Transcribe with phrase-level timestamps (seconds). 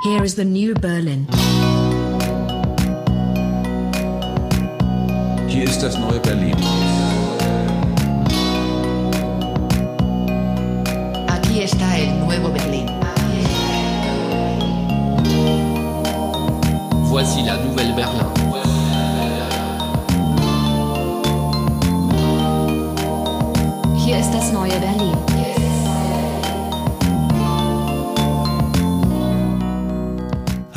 [0.00, 1.26] Here is the new Berlin.
[5.48, 6.54] Hier ist das neue Berlin.
[11.26, 12.86] Aquí está el nuevo Berlín.
[17.10, 18.24] Voici la nouvelle Berlin.
[23.96, 25.27] Hier ist das neue Berlin.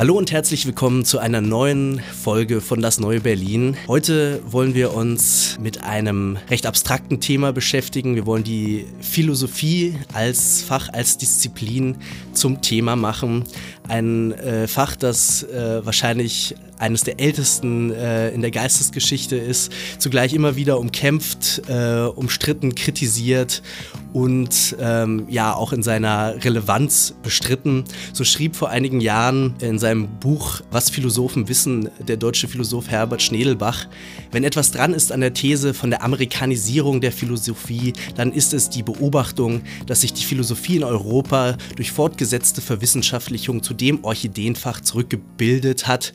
[0.02, 3.76] Hallo und herzlich willkommen zu einer neuen Folge von Das Neue Berlin.
[3.86, 8.16] Heute wollen wir uns mit einem recht abstrakten Thema beschäftigen.
[8.16, 11.98] Wir wollen die Philosophie als Fach, als Disziplin
[12.32, 13.44] zum Thema machen.
[13.86, 20.34] Ein äh, Fach, das äh, wahrscheinlich eines der ältesten äh, in der Geistesgeschichte ist, zugleich
[20.34, 23.62] immer wieder umkämpft, äh, umstritten, kritisiert
[24.12, 27.84] und ähm, ja auch in seiner Relevanz bestritten.
[28.12, 33.22] So schrieb vor einigen Jahren in seinem Buch Was Philosophen wissen der deutsche Philosoph Herbert
[33.22, 33.86] Schnedelbach,
[34.32, 38.68] wenn etwas dran ist an der These von der Amerikanisierung der Philosophie, dann ist es
[38.68, 45.86] die Beobachtung, dass sich die Philosophie in Europa durch fortgesetzte Verwissenschaftlichung zu dem Orchideenfach zurückgebildet
[45.86, 46.12] hat,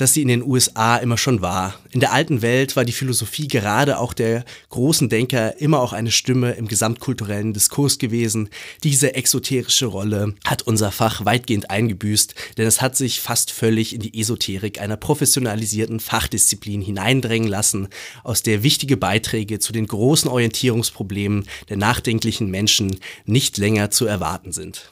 [0.00, 1.78] das sie in den USA immer schon war.
[1.90, 6.10] In der alten Welt war die Philosophie gerade auch der großen Denker immer auch eine
[6.10, 8.48] Stimme im gesamtkulturellen Diskurs gewesen.
[8.82, 14.00] Diese exoterische Rolle hat unser Fach weitgehend eingebüßt, denn es hat sich fast völlig in
[14.00, 17.88] die Esoterik einer professionalisierten Fachdisziplin hineindrängen lassen,
[18.24, 24.52] aus der wichtige Beiträge zu den großen Orientierungsproblemen der nachdenklichen Menschen nicht länger zu erwarten
[24.52, 24.90] sind.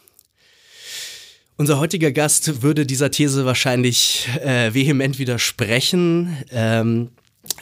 [1.61, 6.37] Unser heutiger Gast würde dieser These wahrscheinlich äh, vehement widersprechen.
[6.53, 7.09] Ähm,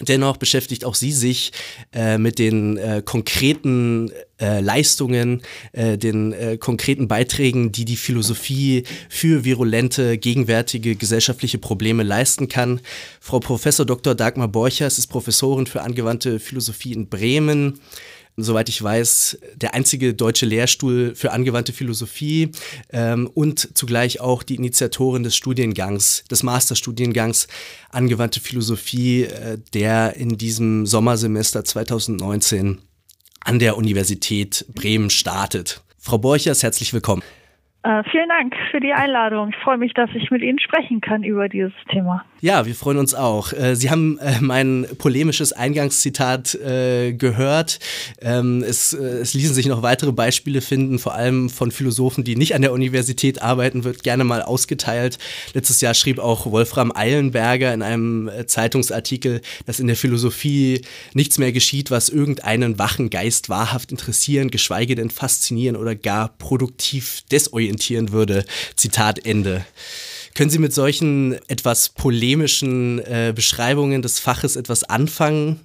[0.00, 1.52] dennoch beschäftigt auch sie sich
[1.94, 5.40] äh, mit den äh, konkreten äh, Leistungen,
[5.72, 12.82] äh, den äh, konkreten Beiträgen, die die Philosophie für virulente, gegenwärtige gesellschaftliche Probleme leisten kann.
[13.18, 14.14] Frau Professor Dr.
[14.14, 17.80] Dagmar Borchers ist Professorin für angewandte Philosophie in Bremen
[18.36, 22.52] soweit ich weiß, der einzige deutsche Lehrstuhl für angewandte Philosophie
[22.92, 27.48] ähm, und zugleich auch die Initiatorin des Studiengangs, des Masterstudiengangs
[27.90, 32.78] angewandte Philosophie, äh, der in diesem Sommersemester 2019
[33.44, 35.82] an der Universität Bremen startet.
[35.98, 37.22] Frau Borchers, herzlich willkommen.
[37.86, 39.50] Äh, vielen Dank für die Einladung.
[39.50, 42.24] Ich freue mich, dass ich mit Ihnen sprechen kann über dieses Thema.
[42.46, 43.52] Ja, wir freuen uns auch.
[43.52, 47.80] Äh, Sie haben äh, mein polemisches Eingangszitat äh, gehört.
[48.20, 52.54] Ähm, es, es ließen sich noch weitere Beispiele finden, vor allem von Philosophen, die nicht
[52.54, 55.18] an der Universität arbeiten, wird gerne mal ausgeteilt.
[55.54, 60.82] Letztes Jahr schrieb auch Wolfram Eilenberger in einem Zeitungsartikel, dass in der Philosophie
[61.14, 67.22] nichts mehr geschieht, was irgendeinen wachen Geist wahrhaft interessieren, geschweige denn faszinieren oder gar produktiv
[67.28, 68.44] desorientieren würde.
[68.76, 69.66] Zitat Ende.
[70.36, 75.60] Können Sie mit solchen etwas polemischen äh, Beschreibungen des Faches etwas anfangen?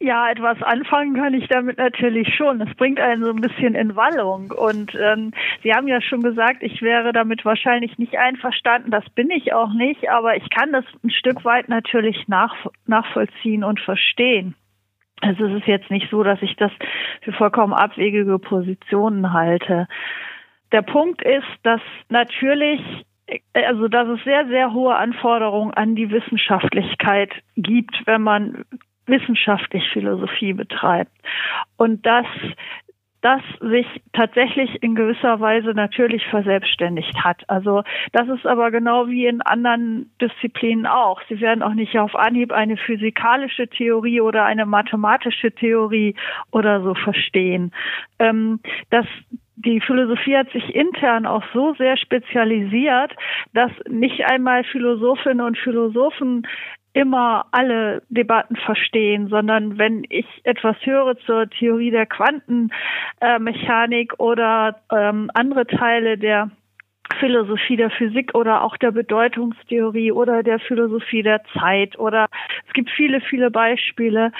[0.00, 2.60] Ja, etwas anfangen kann ich damit natürlich schon.
[2.60, 4.50] Es bringt einen so ein bisschen in Wallung.
[4.50, 8.90] Und ähm, Sie haben ja schon gesagt, ich wäre damit wahrscheinlich nicht einverstanden.
[8.90, 10.10] Das bin ich auch nicht.
[10.10, 14.56] Aber ich kann das ein Stück weit natürlich nach, nachvollziehen und verstehen.
[15.20, 16.72] Also es ist jetzt nicht so, dass ich das
[17.22, 19.86] für vollkommen abwegige Positionen halte.
[20.72, 22.80] Der Punkt ist, dass natürlich
[23.52, 28.64] also dass es sehr, sehr hohe Anforderungen an die Wissenschaftlichkeit gibt, wenn man
[29.06, 31.12] wissenschaftlich Philosophie betreibt.
[31.76, 32.26] Und dass
[33.24, 37.42] das sich tatsächlich in gewisser Weise natürlich verselbstständigt hat.
[37.48, 41.22] Also das ist aber genau wie in anderen Disziplinen auch.
[41.30, 46.14] Sie werden auch nicht auf Anhieb eine physikalische Theorie oder eine mathematische Theorie
[46.50, 47.72] oder so verstehen.
[48.18, 48.60] Ähm,
[48.90, 49.06] das
[49.64, 53.12] die Philosophie hat sich intern auch so sehr spezialisiert,
[53.52, 56.46] dass nicht einmal Philosophinnen und Philosophen
[56.94, 65.30] immer alle Debatten verstehen, sondern wenn ich etwas höre zur Theorie der Quantenmechanik oder ähm,
[65.34, 66.50] andere Teile der
[67.18, 72.28] Philosophie der Physik oder auch der Bedeutungstheorie oder der Philosophie der Zeit oder
[72.74, 74.32] gibt viele, viele Beispiele,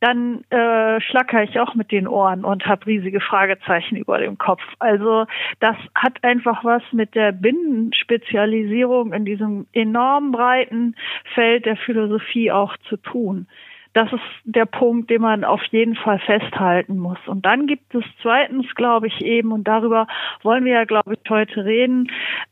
[0.00, 4.62] dann äh, schlacker ich auch mit den Ohren und habe riesige Fragezeichen über dem Kopf.
[4.78, 5.26] Also
[5.60, 10.94] das hat einfach was mit der Binnenspezialisierung in diesem enorm breiten
[11.34, 13.46] Feld der Philosophie auch zu tun.
[13.92, 17.18] Das ist der Punkt, den man auf jeden Fall festhalten muss.
[17.26, 20.06] Und dann gibt es zweitens, glaube ich, eben, und darüber
[20.42, 22.08] wollen wir ja, glaube ich, heute reden,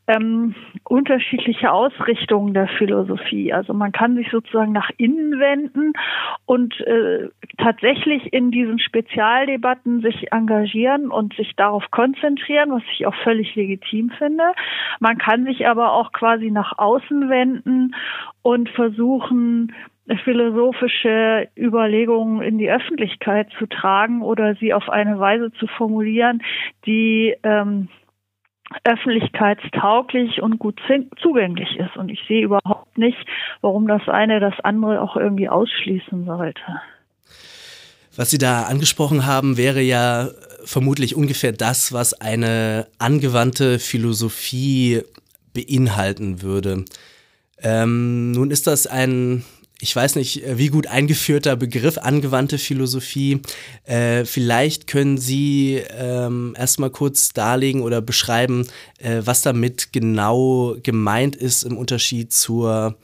[0.08, 3.52] ähm, unterschiedliche Ausrichtungen der Philosophie.
[3.52, 5.93] Also man kann sich sozusagen nach innen wenden
[6.44, 13.14] und äh, tatsächlich in diesen Spezialdebatten sich engagieren und sich darauf konzentrieren, was ich auch
[13.23, 14.44] völlig legitim finde.
[14.99, 17.94] Man kann sich aber auch quasi nach außen wenden
[18.43, 19.73] und versuchen,
[20.16, 26.43] philosophische Überlegungen in die Öffentlichkeit zu tragen oder sie auf eine Weise zu formulieren,
[26.87, 27.88] die ähm,
[28.84, 30.81] öffentlichkeitstauglich und gut
[31.20, 31.96] zugänglich ist.
[31.96, 33.19] Und ich sehe überhaupt nicht,
[33.60, 36.62] warum das eine das andere auch irgendwie ausschließen sollte.
[38.16, 40.28] Was Sie da angesprochen haben, wäre ja
[40.64, 45.02] vermutlich ungefähr das, was eine angewandte Philosophie
[45.55, 46.84] beinhalten würde.
[47.62, 49.44] Ähm, nun ist das ein
[49.81, 53.41] ich weiß nicht, äh, wie gut eingeführter Begriff angewandte Philosophie.
[53.85, 58.67] Äh, vielleicht können Sie ähm, erstmal kurz darlegen oder beschreiben,
[58.99, 62.97] äh, was damit genau gemeint ist im Unterschied zur,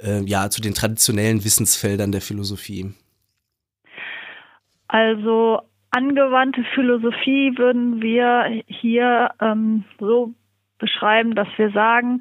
[0.00, 2.92] äh, ja, zu den traditionellen Wissensfeldern der Philosophie.
[4.86, 10.32] Also angewandte Philosophie würden wir hier ähm, so
[10.78, 12.20] beschreiben, dass wir sagen,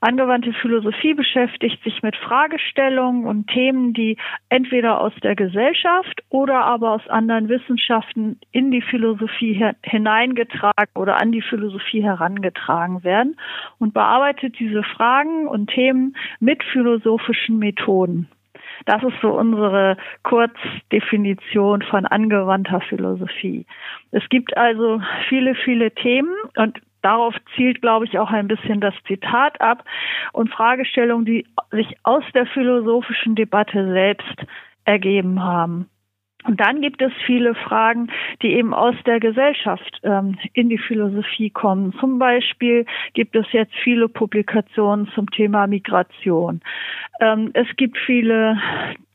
[0.00, 4.16] Angewandte Philosophie beschäftigt sich mit Fragestellungen und Themen, die
[4.48, 11.32] entweder aus der Gesellschaft oder aber aus anderen Wissenschaften in die Philosophie hineingetragen oder an
[11.32, 13.36] die Philosophie herangetragen werden
[13.78, 18.28] und bearbeitet diese Fragen und Themen mit philosophischen Methoden.
[18.86, 23.66] Das ist so unsere Kurzdefinition von angewandter Philosophie.
[24.12, 28.94] Es gibt also viele, viele Themen und darauf zielt, glaube ich, auch ein bisschen das
[29.06, 29.84] Zitat ab
[30.32, 34.46] und Fragestellungen, die sich aus der philosophischen Debatte selbst
[34.84, 35.88] ergeben haben.
[36.44, 38.10] Und dann gibt es viele Fragen,
[38.42, 41.92] die eben aus der Gesellschaft ähm, in die Philosophie kommen.
[41.98, 46.60] Zum Beispiel gibt es jetzt viele Publikationen zum Thema Migration.
[47.20, 48.56] Ähm, es gibt viele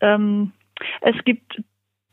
[0.02, 0.52] ähm,
[1.02, 1.62] es gibt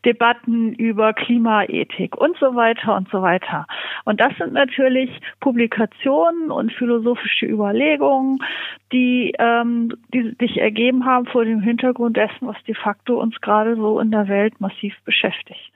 [0.04, 3.66] Debatten über Klimaethik und so weiter und so weiter.
[4.04, 5.10] Und das sind natürlich
[5.40, 8.38] Publikationen und philosophische Überlegungen,
[8.92, 13.76] die, ähm, die sich ergeben haben vor dem Hintergrund dessen, was de facto uns gerade
[13.76, 15.70] so in der Welt massiv beschäftigt.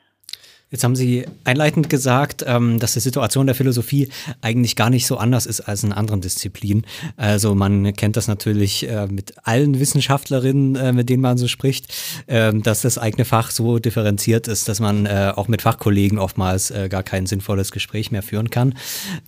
[0.75, 4.09] Jetzt haben Sie einleitend gesagt, ähm, dass die Situation der Philosophie
[4.41, 6.85] eigentlich gar nicht so anders ist als in anderen Disziplinen.
[7.17, 11.95] Also man kennt das natürlich äh, mit allen Wissenschaftlerinnen, äh, mit denen man so spricht,
[12.27, 16.73] äh, dass das eigene Fach so differenziert ist, dass man äh, auch mit Fachkollegen oftmals
[16.91, 18.75] gar kein sinnvolles Gespräch mehr führen kann.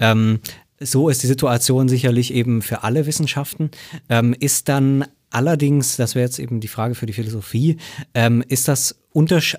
[0.01, 0.41] Ähm,
[0.81, 3.71] so ist die Situation sicherlich eben für alle Wissenschaften.
[4.09, 7.77] Ähm, ist dann allerdings, das wäre jetzt eben die Frage für die Philosophie,
[8.15, 8.97] ähm, ist das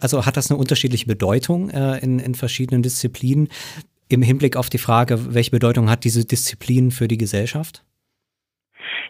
[0.02, 3.50] also hat das eine unterschiedliche Bedeutung äh, in, in verschiedenen Disziplinen
[4.10, 7.84] im Hinblick auf die Frage, welche Bedeutung hat diese Disziplin für die Gesellschaft?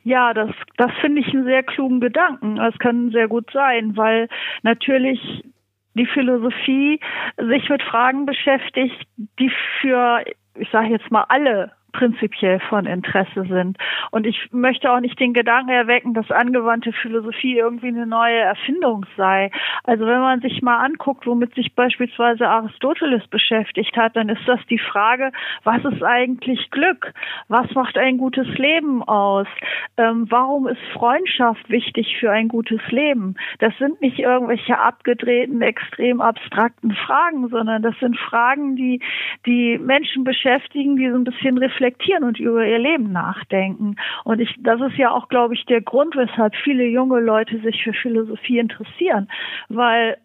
[0.03, 2.55] Ja, das, das finde ich einen sehr klugen Gedanken.
[2.55, 4.29] Das kann sehr gut sein, weil
[4.63, 5.43] natürlich
[5.95, 6.99] die Philosophie
[7.37, 9.51] sich mit Fragen beschäftigt, die
[9.81, 10.23] für,
[10.55, 13.77] ich sage jetzt mal, alle prinzipiell von Interesse sind.
[14.11, 19.05] Und ich möchte auch nicht den Gedanken erwecken, dass angewandte Philosophie irgendwie eine neue Erfindung
[19.15, 19.51] sei.
[19.83, 24.59] Also wenn man sich mal anguckt, womit sich beispielsweise Aristoteles beschäftigt hat, dann ist das
[24.69, 25.31] die Frage,
[25.63, 27.13] was ist eigentlich Glück?
[27.47, 29.47] Was macht ein gutes Leben aus?
[29.97, 33.35] Ähm, warum ist Freundschaft wichtig für ein gutes Leben?
[33.59, 39.01] Das sind nicht irgendwelche abgedrehten, extrem abstrakten Fragen, sondern das sind Fragen, die
[39.45, 43.95] die Menschen beschäftigen, die so ein bisschen reflektieren und über ihr Leben nachdenken.
[44.23, 47.83] Und ich, das ist ja auch, glaube ich, der Grund, weshalb viele junge Leute sich
[47.83, 49.29] für Philosophie interessieren,
[49.69, 50.17] weil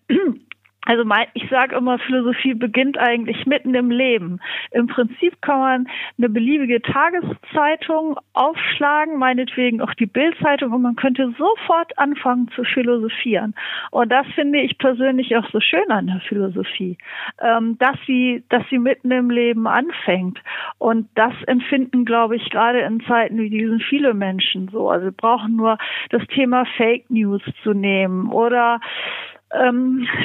[0.84, 4.40] also mein, ich sage immer, Philosophie beginnt eigentlich mitten im Leben.
[4.72, 5.86] Im Prinzip kann man
[6.18, 13.54] eine beliebige Tageszeitung aufschlagen, meinetwegen auch die Bildzeitung, und man könnte sofort anfangen zu philosophieren.
[13.92, 16.98] Und das finde ich persönlich auch so schön an der Philosophie,
[17.40, 20.40] ähm, dass sie, dass sie mitten im Leben anfängt.
[20.78, 24.90] Und das empfinden, glaube ich, gerade in Zeiten wie diesen viele Menschen so.
[24.90, 25.78] Also wir brauchen nur
[26.10, 28.80] das Thema Fake News zu nehmen oder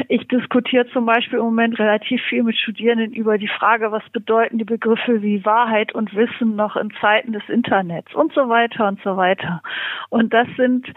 [0.07, 4.57] ich diskutiere zum Beispiel im Moment relativ viel mit Studierenden über die Frage, was bedeuten
[4.57, 9.01] die Begriffe wie Wahrheit und Wissen noch in Zeiten des Internets und so weiter und
[9.03, 9.61] so weiter.
[10.09, 10.87] Und das sind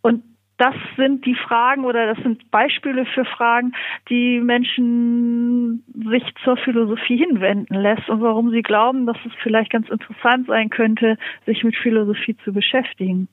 [0.00, 0.22] und
[0.58, 3.72] das sind die Fragen oder das sind Beispiele für Fragen,
[4.08, 9.88] die Menschen sich zur Philosophie hinwenden lässt und warum sie glauben, dass es vielleicht ganz
[9.88, 13.26] interessant sein könnte, sich mit Philosophie zu beschäftigen.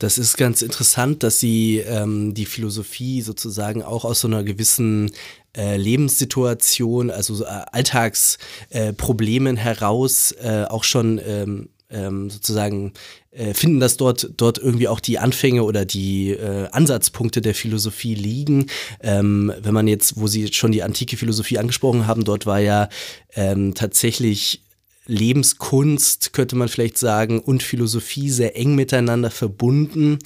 [0.00, 5.10] Das ist ganz interessant, dass Sie ähm, die Philosophie sozusagen auch aus so einer gewissen
[5.54, 12.94] äh, Lebenssituation, also so, äh, Alltagsproblemen äh, heraus äh, auch schon ähm, ähm, sozusagen
[13.30, 18.14] äh, finden, dass dort, dort irgendwie auch die Anfänge oder die äh, Ansatzpunkte der Philosophie
[18.14, 18.68] liegen.
[19.02, 22.88] Ähm, wenn man jetzt, wo Sie schon die antike Philosophie angesprochen haben, dort war ja
[23.34, 24.62] ähm, tatsächlich
[25.10, 30.18] Lebenskunst, könnte man vielleicht sagen, und Philosophie sehr eng miteinander verbunden.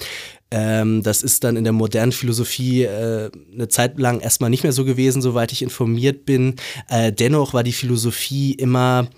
[0.50, 4.73] Ähm, das ist dann in der modernen Philosophie äh, eine Zeit lang erstmal nicht mehr
[4.73, 6.57] so gewesen, soweit ich informiert bin.
[6.88, 9.09] Äh, dennoch war die Philosophie immer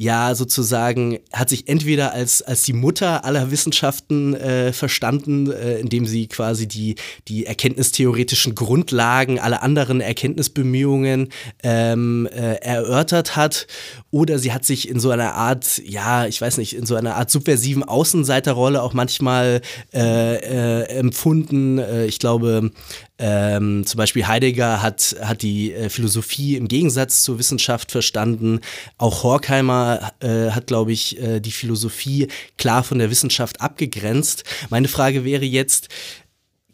[0.00, 6.06] ja sozusagen hat sich entweder als, als die Mutter aller Wissenschaften äh, verstanden, äh, indem
[6.06, 6.94] sie quasi die,
[7.28, 11.28] die erkenntnistheoretischen Grundlagen aller anderen Erkenntnisbemühungen
[11.62, 13.66] ähm, äh, erörtert hat,
[14.10, 17.16] oder sie hat sich in so einer Art, ja, ich weiß nicht, in so einer
[17.16, 19.60] Art subversiven Außenseiterrolle auch manchmal
[19.92, 21.78] äh, äh, empfunden.
[21.78, 22.70] Äh, ich glaube,
[23.20, 28.60] ähm, zum Beispiel Heidegger hat, hat die äh, Philosophie im Gegensatz zur Wissenschaft verstanden.
[28.96, 34.44] Auch Horkheimer äh, hat, glaube ich, äh, die Philosophie klar von der Wissenschaft abgegrenzt.
[34.70, 35.88] Meine Frage wäre jetzt,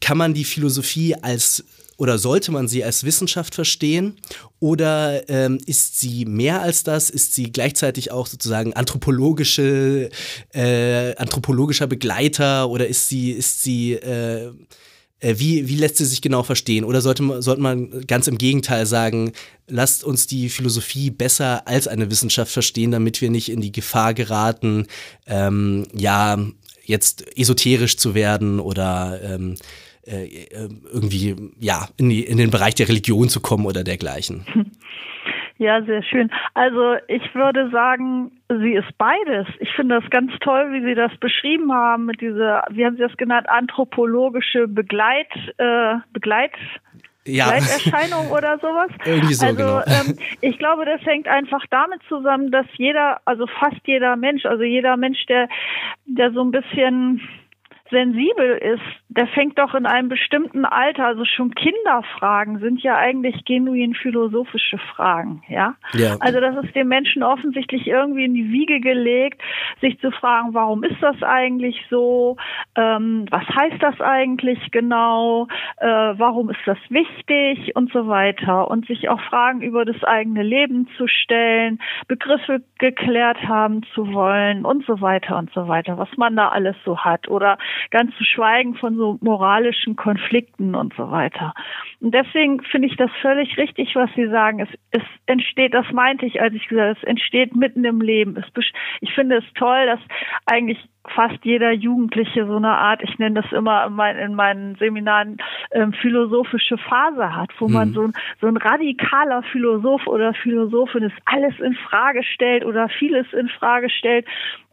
[0.01, 1.65] kann man die Philosophie als
[1.99, 4.17] oder sollte man sie als Wissenschaft verstehen?
[4.61, 7.09] Oder ähm, ist sie mehr als das?
[7.09, 10.11] Ist sie gleichzeitig auch sozusagen anthropologische,
[10.53, 14.53] äh, anthropologischer Begleiter oder ist sie, ist sie äh,
[15.21, 16.85] wie, wie lässt sie sich genau verstehen?
[16.85, 19.33] Oder sollte man, sollte man ganz im Gegenteil sagen,
[19.67, 24.13] lasst uns die Philosophie besser als eine Wissenschaft verstehen, damit wir nicht in die Gefahr
[24.15, 24.87] geraten,
[25.27, 26.39] ähm, ja,
[26.85, 29.57] jetzt esoterisch zu werden oder ähm,
[30.07, 34.47] äh, äh irgendwie, ja, in, die, in den Bereich der Religion zu kommen oder dergleichen.
[35.59, 36.31] Ja, sehr schön.
[36.53, 39.47] Also ich würde sagen, sie ist beides.
[39.61, 43.03] Ich finde das ganz toll, wie Sie das beschrieben haben mit dieser, wie haben Sie
[43.03, 46.53] das genannt, anthropologische Begleit, äh, Begleit
[47.27, 47.51] ja.
[47.51, 48.91] Begleiterscheinung oder sowas.
[49.05, 49.83] Irgendwie so, also genau.
[49.87, 54.63] ähm, ich glaube, das hängt einfach damit zusammen, dass jeder, also fast jeder Mensch, also
[54.63, 55.49] jeder Mensch, der,
[56.07, 57.21] der so ein bisschen
[57.91, 63.45] sensibel ist, der fängt doch in einem bestimmten Alter, also schon Kinderfragen sind ja eigentlich
[63.45, 65.75] genuin philosophische Fragen, ja?
[65.95, 66.17] ja.
[66.21, 69.41] Also das ist dem Menschen offensichtlich irgendwie in die Wiege gelegt,
[69.81, 72.37] sich zu fragen, warum ist das eigentlich so?
[72.75, 75.47] Ähm, was heißt das eigentlich genau?
[75.79, 78.71] Äh, warum ist das wichtig und so weiter?
[78.71, 81.79] Und sich auch Fragen über das eigene Leben zu stellen,
[82.09, 86.77] Begriffe geklärt haben zu wollen und so weiter und so weiter, was man da alles
[86.85, 87.59] so hat oder
[87.91, 91.55] ganz zu schweigen von so moralischen Konflikten und so weiter.
[92.01, 94.61] Und deswegen finde ich das völlig richtig, was Sie sagen.
[94.61, 98.37] Es, es entsteht, das meinte ich, als ich gesagt habe, es entsteht mitten im Leben.
[98.37, 98.45] Es,
[99.01, 100.01] ich finde es toll, dass
[100.47, 100.79] eigentlich
[101.15, 105.39] fast jeder Jugendliche so eine Art, ich nenne das immer in, mein, in meinen Seminaren,
[105.73, 107.75] ähm, philosophische Phase hat, wo mhm.
[107.75, 112.89] man so ein, so ein radikaler Philosoph oder Philosophin ist, alles in Frage stellt oder
[112.89, 114.27] vieles in Frage stellt.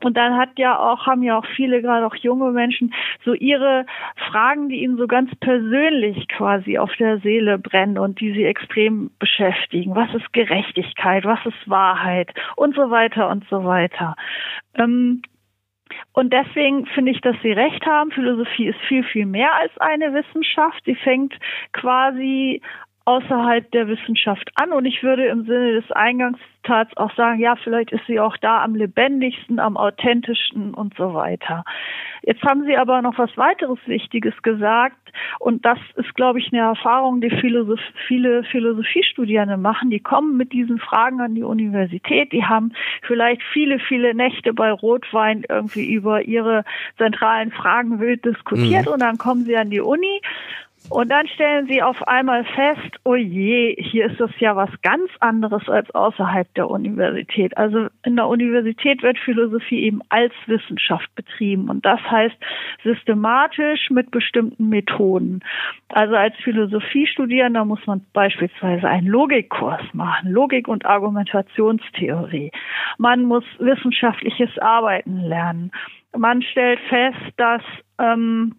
[0.04, 3.86] Und dann hat ja auch, haben ja auch viele, gerade auch junge Menschen, so ihre
[4.30, 9.12] Fragen, die ihnen so ganz persönlich quasi auf der Seele brennen und die sie extrem
[9.20, 9.96] beschäftigen.
[9.96, 11.24] Was ist Gerechtigkeit?
[11.24, 12.34] Was ist Wahrheit?
[12.58, 14.16] Und so weiter und so weiter.
[14.76, 15.22] Ähm,
[16.14, 18.12] und deswegen finde ich, dass Sie recht haben.
[18.12, 20.82] Philosophie ist viel, viel mehr als eine Wissenschaft.
[20.86, 21.34] Sie fängt
[21.72, 22.62] quasi
[23.06, 24.72] außerhalb der Wissenschaft an.
[24.72, 28.64] Und ich würde im Sinne des Eingangstats auch sagen, ja, vielleicht ist sie auch da
[28.64, 31.66] am lebendigsten, am authentischsten und so weiter.
[32.22, 34.98] Jetzt haben Sie aber noch was weiteres Wichtiges gesagt.
[35.40, 39.90] Und das ist, glaube ich, eine Erfahrung, die Philosoph viele Philosophiestudierende machen.
[39.90, 42.32] Die kommen mit diesen Fragen an die Universität.
[42.32, 46.64] Die haben vielleicht viele, viele Nächte bei Rotwein irgendwie über ihre
[46.98, 48.86] zentralen Fragen wild diskutiert.
[48.86, 48.94] Mhm.
[48.94, 50.22] Und dann kommen sie an die Uni
[50.90, 55.10] und dann stellen sie auf einmal fest, oh je, hier ist das ja was ganz
[55.20, 57.58] anderes als außerhalb der Universität.
[57.58, 62.36] Also in der Universität wird Philosophie eben als Wissenschaft betrieben und das heißt
[62.84, 65.40] systematisch mit bestimmten Methoden.
[65.90, 72.52] Also als Philosophiestudierender muss man beispielsweise einen Logikkurs machen, Logik und Argumentationstheorie.
[72.98, 75.72] Man muss wissenschaftliches Arbeiten lernen.
[76.16, 77.62] Man stellt fest, dass
[78.00, 78.54] ähm,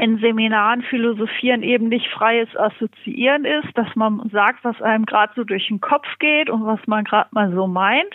[0.00, 5.44] in Seminaren philosophieren eben nicht freies Assoziieren ist, dass man sagt, was einem gerade so
[5.44, 8.14] durch den Kopf geht und was man gerade mal so meint,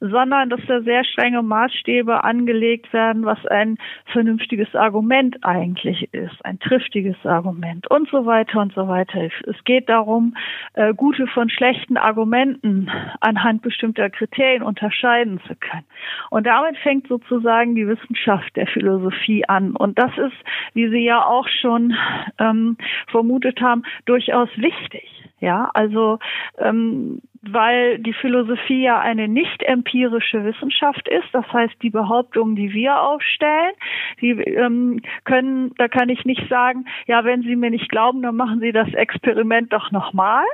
[0.00, 3.78] sondern dass da sehr strenge Maßstäbe angelegt werden, was ein
[4.12, 9.28] vernünftiges Argument eigentlich ist, ein triftiges Argument und so weiter und so weiter.
[9.46, 10.36] Es geht darum,
[10.74, 12.90] äh, gute von schlechten Argumenten
[13.20, 15.84] anhand bestimmter Kriterien unterscheiden zu können.
[16.30, 19.74] Und damit fängt sozusagen die Wissenschaft der Philosophie an.
[19.74, 20.36] Und das ist,
[20.74, 21.94] wie Sie ja auch schon
[22.38, 22.76] ähm,
[23.08, 25.18] vermutet haben, durchaus wichtig.
[25.40, 26.18] Ja, also
[26.58, 31.28] ähm, weil die Philosophie ja eine nicht empirische Wissenschaft ist.
[31.32, 33.72] Das heißt, die Behauptungen, die wir aufstellen,
[34.20, 38.36] die ähm, können, da kann ich nicht sagen, ja, wenn Sie mir nicht glauben, dann
[38.36, 40.44] machen Sie das Experiment doch nochmal.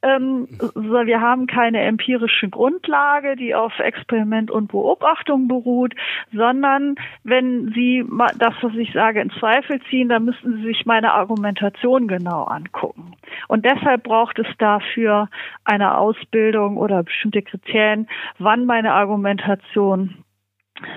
[0.00, 5.94] Ähm, wir haben keine empirische Grundlage, die auf Experiment und Beobachtung beruht,
[6.32, 6.94] sondern
[7.24, 8.04] wenn Sie
[8.38, 13.12] das, was ich sage, in Zweifel ziehen, dann müssen Sie sich meine Argumentation genau angucken.
[13.48, 15.28] Und deshalb braucht es dafür
[15.64, 20.24] eine Ausbildung oder bestimmte Kriterien, wann meine Argumentation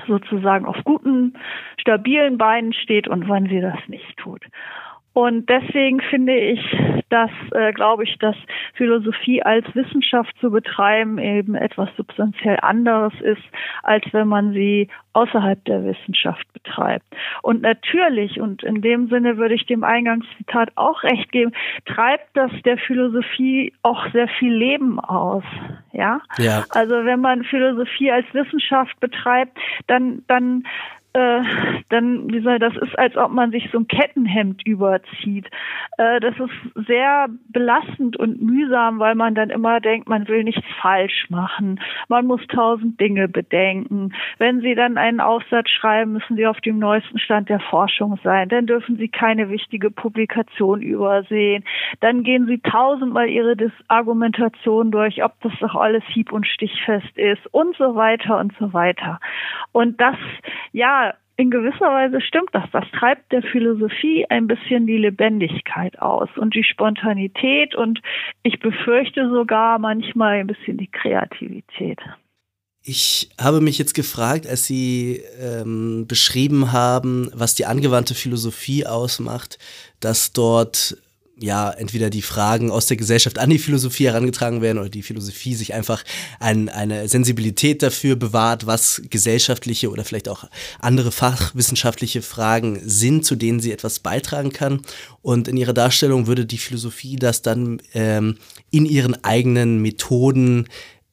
[0.08, 1.34] sozusagen auf guten,
[1.80, 4.44] stabilen Beinen steht und wann sie das nicht tut.
[5.13, 6.62] Und deswegen finde ich,
[7.10, 8.36] dass, äh, glaube ich, dass
[8.75, 13.44] Philosophie als Wissenschaft zu betreiben eben etwas substanziell anderes ist,
[13.84, 17.06] als wenn man sie außerhalb der Wissenschaft betreibt.
[17.41, 21.51] Und natürlich, und in dem Sinne würde ich dem Eingangszitat auch recht geben,
[21.86, 25.44] treibt das der Philosophie auch sehr viel Leben aus.
[25.91, 26.22] Ja.
[26.38, 26.63] ja.
[26.70, 30.63] Also wenn man Philosophie als Wissenschaft betreibt, dann, dann
[31.13, 31.41] äh,
[31.89, 35.48] dann, wie soll das ist, als ob man sich so ein Kettenhemd überzieht.
[35.98, 40.65] Äh, das ist sehr belastend und mühsam, weil man dann immer denkt, man will nichts
[40.82, 41.82] falsch machen.
[42.08, 44.13] Man muss tausend Dinge bedenken.
[44.38, 48.48] Wenn Sie dann einen Aufsatz schreiben, müssen Sie auf dem neuesten Stand der Forschung sein.
[48.50, 51.65] Dann dürfen Sie keine wichtige Publikation übersehen.
[52.00, 53.56] Dann gehen Sie tausendmal Ihre
[53.89, 58.72] Argumentation durch, ob das doch alles hieb- und stichfest ist und so weiter und so
[58.74, 59.20] weiter.
[59.74, 60.15] Und das,
[60.72, 61.00] ja,
[61.38, 62.70] in gewisser Weise stimmt das.
[62.72, 68.00] Das treibt der Philosophie ein bisschen die Lebendigkeit aus und die Spontanität und
[68.44, 72.00] ich befürchte sogar manchmal ein bisschen die Kreativität.
[72.84, 79.60] Ich habe mich jetzt gefragt, als Sie ähm, beschrieben haben, was die angewandte Philosophie ausmacht,
[80.00, 80.98] dass dort
[81.42, 85.56] ja, entweder die Fragen aus der Gesellschaft an die Philosophie herangetragen werden oder die Philosophie
[85.56, 86.04] sich einfach
[86.40, 90.46] ein, eine Sensibilität dafür bewahrt, was gesellschaftliche oder vielleicht auch
[90.80, 94.82] andere fachwissenschaftliche Fragen sind, zu denen sie etwas beitragen kann.
[95.22, 98.38] Und in ihrer Darstellung würde die Philosophie das dann ähm,
[98.70, 100.68] in ihren eigenen Methoden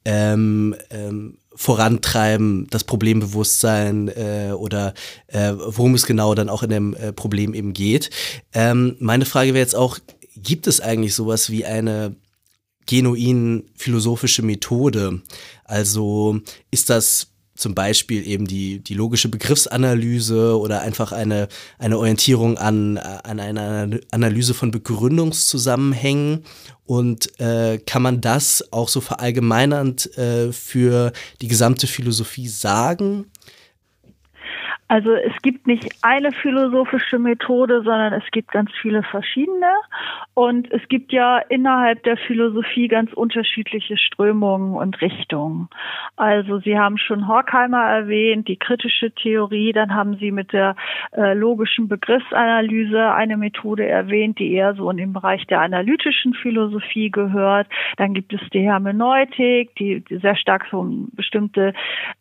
[0.05, 4.95] ähm, ähm, vorantreiben, das Problembewusstsein äh, oder
[5.27, 8.11] äh, worum es genau dann auch in dem äh, Problem eben geht.
[8.55, 9.99] Ähm, meine Frage wäre jetzt auch,
[10.43, 12.17] gibt es eigentlich sowas wie eine
[12.87, 15.23] genuin philosophische Methode?
[15.65, 21.49] Also ist das zum Beispiel eben die, die logische Begriffsanalyse oder einfach eine,
[21.79, 26.45] eine Orientierung an, an einer Analyse von Begründungszusammenhängen.
[26.85, 33.27] Und äh, kann man das auch so verallgemeinernd äh, für die gesamte Philosophie sagen?
[34.89, 39.71] Also es gibt nicht eine philosophische Methode, sondern es gibt ganz viele verschiedene.
[40.33, 45.69] Und es gibt ja innerhalb der Philosophie ganz unterschiedliche Strömungen und Richtungen.
[46.17, 49.73] Also Sie haben schon Horkheimer erwähnt, die kritische Theorie.
[49.73, 50.75] Dann haben Sie mit der
[51.13, 57.11] äh, logischen Begriffsanalyse eine Methode erwähnt, die eher so in den Bereich der analytischen Philosophie
[57.11, 57.67] gehört.
[57.99, 61.75] Dann gibt es die Hermeneutik, die, sehr stark so bestimmte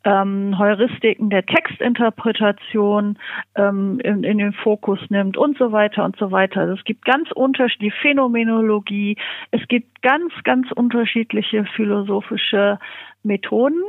[0.04, 3.18] ähm, Heuristiken der Textinterpretation Kommunikation
[3.56, 6.62] ähm, in, in den Fokus nimmt und so weiter und so weiter.
[6.62, 9.18] Also es gibt ganz unterschiedliche Phänomenologie,
[9.52, 12.80] es gibt ganz, ganz unterschiedliche philosophische
[13.24, 13.82] Methoden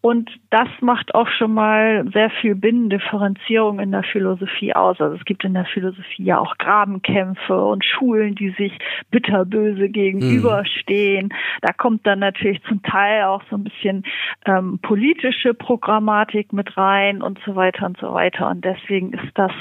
[0.00, 5.00] und das macht auch schon mal sehr viel Binnendifferenzierung in der Philosophie aus.
[5.00, 8.72] Also es gibt in der Philosophie ja auch Grabenkämpfe und Schulen, die sich
[9.10, 11.26] bitterböse gegenüberstehen.
[11.26, 11.60] Mhm.
[11.62, 14.04] Da kommt dann natürlich zum Teil auch so ein bisschen
[14.44, 18.48] ähm, politische Programmatik mit rein und so weiter und so weiter.
[18.48, 19.52] Und deswegen ist das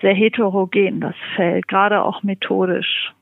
[0.00, 3.12] sehr heterogen, das Feld, gerade auch methodisch.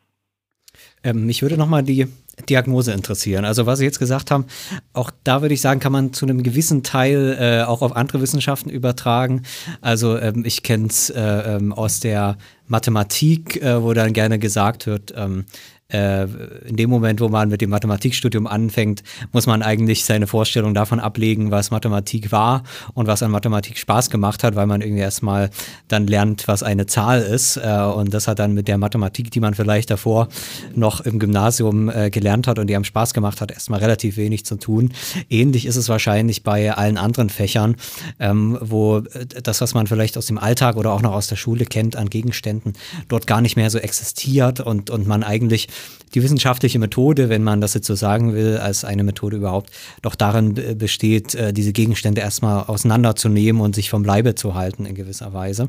[1.03, 2.07] Ähm, mich würde nochmal die
[2.49, 3.45] Diagnose interessieren.
[3.45, 4.45] Also was Sie jetzt gesagt haben,
[4.93, 8.21] auch da würde ich sagen, kann man zu einem gewissen Teil äh, auch auf andere
[8.21, 9.43] Wissenschaften übertragen.
[9.81, 14.87] Also ähm, ich kenne es äh, ähm, aus der Mathematik, äh, wo dann gerne gesagt
[14.87, 20.05] wird, ähm, äh, in dem Moment, wo man mit dem Mathematikstudium anfängt, muss man eigentlich
[20.05, 24.67] seine Vorstellung davon ablegen, was Mathematik war und was an Mathematik Spaß gemacht hat, weil
[24.67, 25.51] man irgendwie erstmal
[25.89, 27.57] dann lernt, was eine Zahl ist.
[27.57, 30.29] Äh, und das hat dann mit der Mathematik, die man vielleicht davor
[30.75, 34.45] noch im Gymnasium äh, gelernt hat und die einem Spaß gemacht hat, erstmal relativ wenig
[34.45, 34.93] zu tun.
[35.31, 37.77] Ähnlich ist es wahrscheinlich bei allen anderen Fächern,
[38.19, 39.03] ähm, wo
[39.43, 42.11] das, was man vielleicht aus dem Alltag oder auch noch aus der Schule kennt an
[42.11, 42.73] Gegenständen,
[43.09, 45.69] dort gar nicht mehr so existiert und, und man eigentlich
[46.15, 49.71] die wissenschaftliche Methode, wenn man das jetzt so sagen will, als eine Methode überhaupt,
[50.03, 54.95] doch darin besteht, äh, diese Gegenstände erstmal auseinanderzunehmen und sich vom Leibe zu halten in
[54.95, 55.69] gewisser Weise.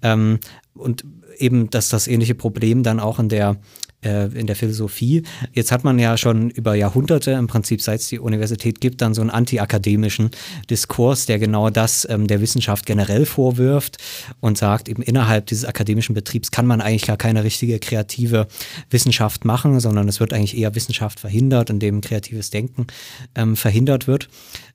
[0.00, 0.38] Ähm,
[0.74, 1.04] und
[1.38, 3.56] eben, dass das ähnliche Problem dann auch in der
[4.04, 5.22] äh, in der Philosophie.
[5.52, 9.14] Jetzt hat man ja schon über Jahrhunderte, im Prinzip seit es die Universität gibt, dann
[9.14, 10.30] so einen antiakademischen
[10.70, 13.98] Diskurs, der genau das ähm, der Wissenschaft generell vorwirft
[14.40, 18.46] und sagt, eben innerhalb dieses akademischen Betriebs kann man eigentlich gar keine richtige kreative
[18.90, 22.86] Wissenschaft machen, sondern es wird eigentlich eher Wissenschaft verhindert, indem kreatives Denken
[23.34, 24.28] ähm, verhindert wird.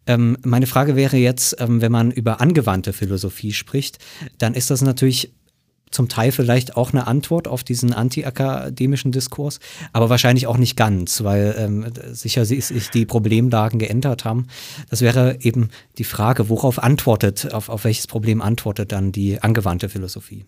[0.08, 4.00] Ähm, meine Frage wäre jetzt, ähm, wenn man über angewandte Philosophie spricht,
[4.40, 5.34] dann ist das natürlich
[5.92, 9.60] zum Teil vielleicht auch eine Antwort auf diesen antiakademischen Diskurs,
[9.94, 14.48] aber wahrscheinlich auch nicht ganz, weil ähm, sicher sich die Problemlagen geändert haben.
[14.90, 19.90] Das wäre eben die Frage, worauf antwortet, auf, auf welches Problem antwortet dann die angewandte
[19.90, 20.46] Philosophie?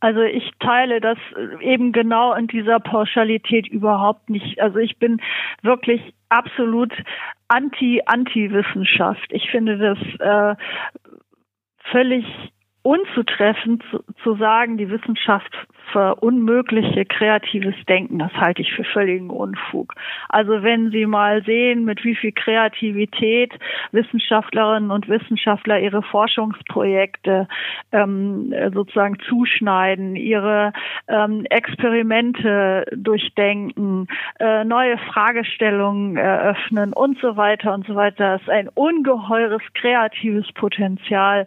[0.00, 1.18] Also ich teile das
[1.60, 4.60] eben genau in dieser Pauschalität überhaupt nicht.
[4.60, 5.20] Also ich bin
[5.62, 6.92] wirklich absolut
[7.48, 9.26] anti-Anti-Wissenschaft.
[9.30, 10.56] Ich finde das äh,
[11.90, 12.24] völlig
[12.86, 15.52] unzutreffend zu, zu sagen, die Wissenschaft
[15.92, 18.18] verunmögliche kreatives Denken.
[18.18, 19.94] Das halte ich für völligen Unfug.
[20.28, 23.52] Also wenn Sie mal sehen, mit wie viel Kreativität
[23.92, 27.48] Wissenschaftlerinnen und Wissenschaftler ihre Forschungsprojekte
[27.92, 30.72] ähm, sozusagen zuschneiden, ihre
[31.08, 34.06] ähm, Experimente durchdenken,
[34.38, 38.36] äh, neue Fragestellungen eröffnen und so weiter und so weiter.
[38.36, 41.46] Ist ein ungeheures kreatives Potenzial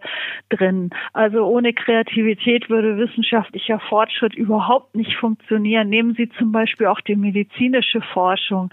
[0.49, 0.89] drin.
[1.13, 5.89] Also ohne Kreativität würde wissenschaftlicher Fortschritt wird überhaupt nicht funktionieren.
[5.89, 8.69] Nehmen Sie zum Beispiel auch die medizinische Forschung,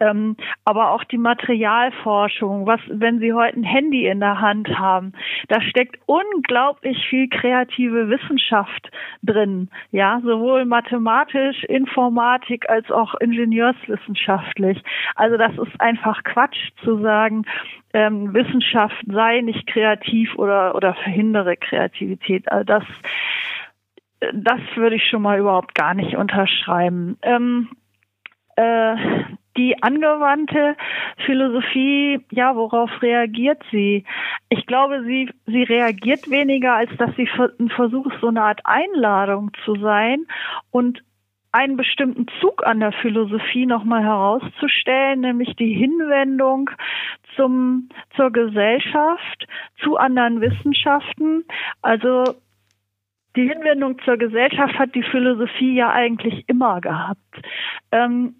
[0.00, 2.66] ähm, aber auch die Materialforschung.
[2.66, 5.12] Was, wenn Sie heute ein Handy in der Hand haben,
[5.48, 8.90] da steckt unglaublich viel kreative Wissenschaft
[9.22, 9.70] drin.
[9.92, 14.82] Ja, sowohl mathematisch, Informatik als auch ingenieurswissenschaftlich.
[15.14, 17.44] Also das ist einfach Quatsch zu sagen,
[17.94, 22.50] ähm, Wissenschaft sei nicht kreativ oder, oder verhindere Kreativität.
[22.52, 22.84] Also das,
[24.20, 27.18] das würde ich schon mal überhaupt gar nicht unterschreiben.
[27.22, 27.68] Ähm,
[28.56, 28.96] äh,
[29.56, 30.76] die angewandte
[31.26, 34.04] Philosophie, ja, worauf reagiert sie?
[34.48, 37.28] Ich glaube, sie, sie reagiert weniger, als dass sie
[37.58, 40.26] ein Versuch ist, so eine Art Einladung zu sein
[40.70, 41.02] und
[41.50, 46.70] einen bestimmten Zug an der Philosophie nochmal herauszustellen, nämlich die Hinwendung
[47.34, 49.46] zum, zur Gesellschaft,
[49.82, 51.44] zu anderen Wissenschaften.
[51.82, 52.36] Also
[53.38, 57.20] die Hinwendung zur Gesellschaft hat die Philosophie ja eigentlich immer gehabt.
[57.92, 58.34] Ähm,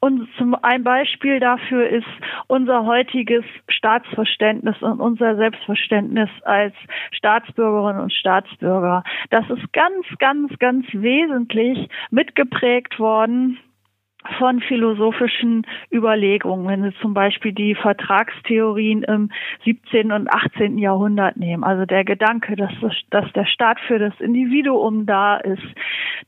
[0.00, 2.06] und zum ein Beispiel dafür ist
[2.46, 6.74] unser heutiges Staatsverständnis und unser Selbstverständnis als
[7.10, 9.02] Staatsbürgerinnen und Staatsbürger.
[9.30, 13.58] Das ist ganz, ganz, ganz wesentlich mitgeprägt worden
[14.38, 19.30] von philosophischen Überlegungen, wenn Sie zum Beispiel die Vertragstheorien im
[19.64, 20.12] 17.
[20.12, 20.78] und 18.
[20.78, 21.64] Jahrhundert nehmen.
[21.64, 22.72] Also der Gedanke, dass,
[23.10, 25.62] dass der Staat für das Individuum da ist,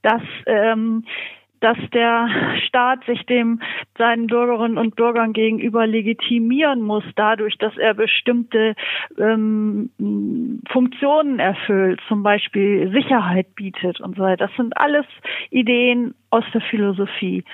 [0.03, 1.05] dass ähm,
[1.63, 2.29] dass der
[2.67, 3.61] Staat sich dem
[3.97, 8.75] seinen Bürgerinnen und Bürgern gegenüber legitimieren muss, dadurch, dass er bestimmte
[9.17, 9.91] ähm,
[10.69, 14.49] Funktionen erfüllt, zum Beispiel Sicherheit bietet und so weiter.
[14.49, 15.07] Das sind alles
[15.51, 17.45] Ideen aus der Philosophie.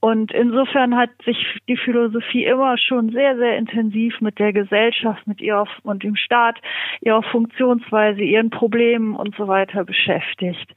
[0.00, 1.36] Und insofern hat sich
[1.68, 6.56] die Philosophie immer schon sehr, sehr intensiv mit der Gesellschaft, mit ihrer und dem Staat,
[7.00, 10.72] ihrer Funktionsweise, ihren Problemen und so weiter beschäftigt.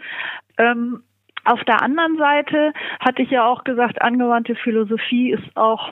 [0.58, 1.04] Ähm,
[1.45, 5.91] auf der anderen Seite hatte ich ja auch gesagt, angewandte Philosophie ist auch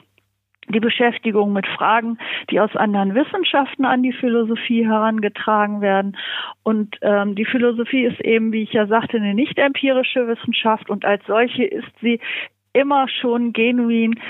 [0.68, 2.18] die Beschäftigung mit Fragen,
[2.50, 6.16] die aus anderen Wissenschaften an die Philosophie herangetragen werden.
[6.62, 11.04] Und ähm, die Philosophie ist eben, wie ich ja sagte, eine nicht empirische Wissenschaft und
[11.04, 12.20] als solche ist sie
[12.72, 14.20] immer schon genuin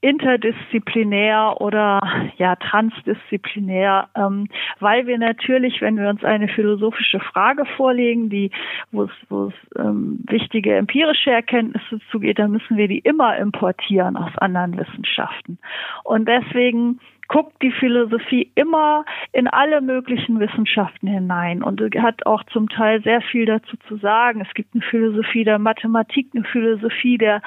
[0.00, 2.00] interdisziplinär oder
[2.36, 4.46] ja transdisziplinär, ähm,
[4.78, 8.50] weil wir natürlich, wenn wir uns eine philosophische Frage vorlegen, die
[8.92, 14.16] wo es, wo es ähm, wichtige empirische Erkenntnisse zugeht, dann müssen wir die immer importieren
[14.16, 15.58] aus anderen Wissenschaften.
[16.04, 22.68] Und deswegen guckt die Philosophie immer in alle möglichen Wissenschaften hinein und hat auch zum
[22.68, 24.40] Teil sehr viel dazu zu sagen.
[24.40, 27.40] Es gibt eine Philosophie der Mathematik, eine Philosophie der,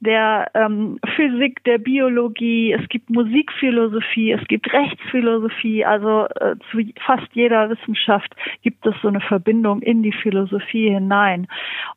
[0.00, 7.28] der ähm, Physik, der Biologie, es gibt Musikphilosophie, es gibt Rechtsphilosophie, also äh, zu fast
[7.32, 11.46] jeder Wissenschaft gibt es so eine Verbindung in die Philosophie hinein.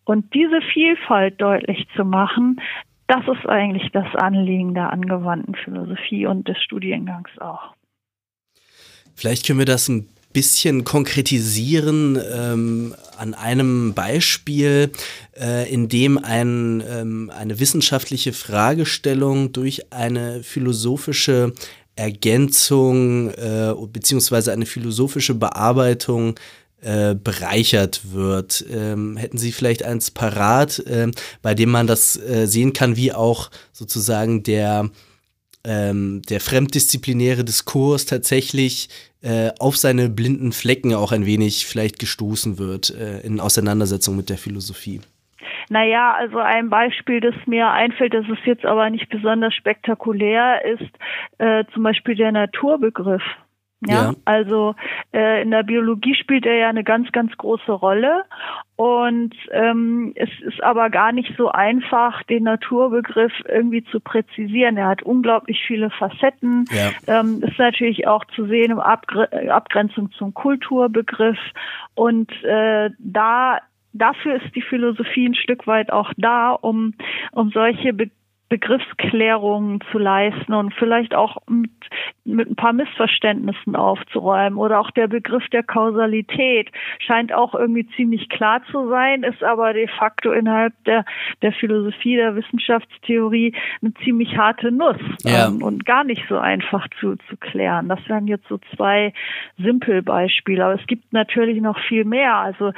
[0.04, 2.62] Und diese Vielfalt deutlich zu machen,
[3.08, 7.74] das ist eigentlich das Anliegen der angewandten Philosophie und des Studiengangs auch.
[9.16, 14.92] Vielleicht können wir das ein bisschen konkretisieren ähm, an einem Beispiel,
[15.40, 21.54] äh, in dem ein, ähm, eine wissenschaftliche Fragestellung durch eine philosophische
[21.96, 26.36] Ergänzung äh, beziehungsweise eine philosophische Bearbeitung
[26.86, 28.64] äh, bereichert wird.
[28.72, 31.10] Ähm, hätten Sie vielleicht eins parat, äh,
[31.42, 34.90] bei dem man das äh, sehen kann, wie auch sozusagen der,
[35.64, 38.90] ähm, der fremddisziplinäre Diskurs tatsächlich
[39.24, 44.30] äh, auf seine blinden Flecken auch ein wenig vielleicht gestoßen wird äh, in Auseinandersetzung mit
[44.30, 45.02] der Philosophie?
[45.70, 50.92] Naja, also ein Beispiel, das mir einfällt, das ist jetzt aber nicht besonders spektakulär, ist
[51.40, 53.24] äh, zum Beispiel der Naturbegriff.
[53.88, 54.14] Ja, ja.
[54.26, 54.76] also
[55.14, 58.24] äh, in der Biologie spielt er ja eine ganz, ganz große Rolle
[58.76, 64.76] und ähm, es ist aber gar nicht so einfach, den Naturbegriff irgendwie zu präzisieren.
[64.76, 66.66] Er hat unglaublich viele Facetten.
[66.72, 67.20] Ja.
[67.20, 71.40] Ähm, ist natürlich auch zu sehen im Abgre Abgrenzung zum Kulturbegriff
[71.94, 73.60] und äh, da
[73.96, 76.94] dafür ist die Philosophie ein Stück weit auch da, um,
[77.32, 78.12] um solche Be
[78.48, 81.72] Begriffsklärungen zu leisten und vielleicht auch mit,
[82.26, 84.60] mit ein paar Missverständnissen aufzuräumen.
[84.60, 89.74] Oder auch der Begriff der Kausalität scheint auch irgendwie ziemlich klar zu sein, ist aber
[89.74, 91.06] de facto innerhalb der,
[91.42, 95.48] der Philosophie, der Wissenschaftstheorie eine ziemlich harte Nuss ja.
[95.48, 97.90] ähm, und gar nicht so einfach zu, zu klären.
[97.90, 99.12] Das wären jetzt so zwei
[99.58, 100.64] Simpelbeispiele.
[100.64, 102.36] Aber es gibt natürlich noch viel mehr.
[102.36, 102.74] Also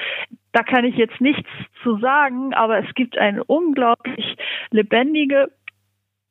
[0.54, 1.50] da kann ich jetzt nichts
[1.84, 4.38] zu sagen, aber es gibt eine unglaublich
[4.72, 5.52] lebendige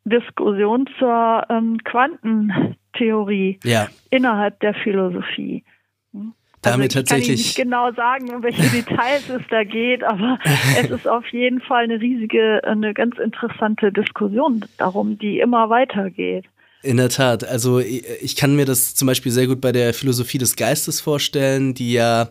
[0.06, 3.88] Diskussion zur ähm, Quantentheorie ja.
[4.10, 5.64] innerhalb der Philosophie.
[6.12, 6.32] Hm?
[6.66, 7.26] Also Damit ich tatsächlich.
[7.26, 10.38] kann Ihnen nicht genau sagen, um welche Details es da geht, aber
[10.80, 16.44] es ist auf jeden Fall eine riesige, eine ganz interessante Diskussion darum, die immer weitergeht.
[16.82, 17.44] In der Tat.
[17.44, 21.74] Also ich kann mir das zum Beispiel sehr gut bei der Philosophie des Geistes vorstellen,
[21.74, 22.30] die ja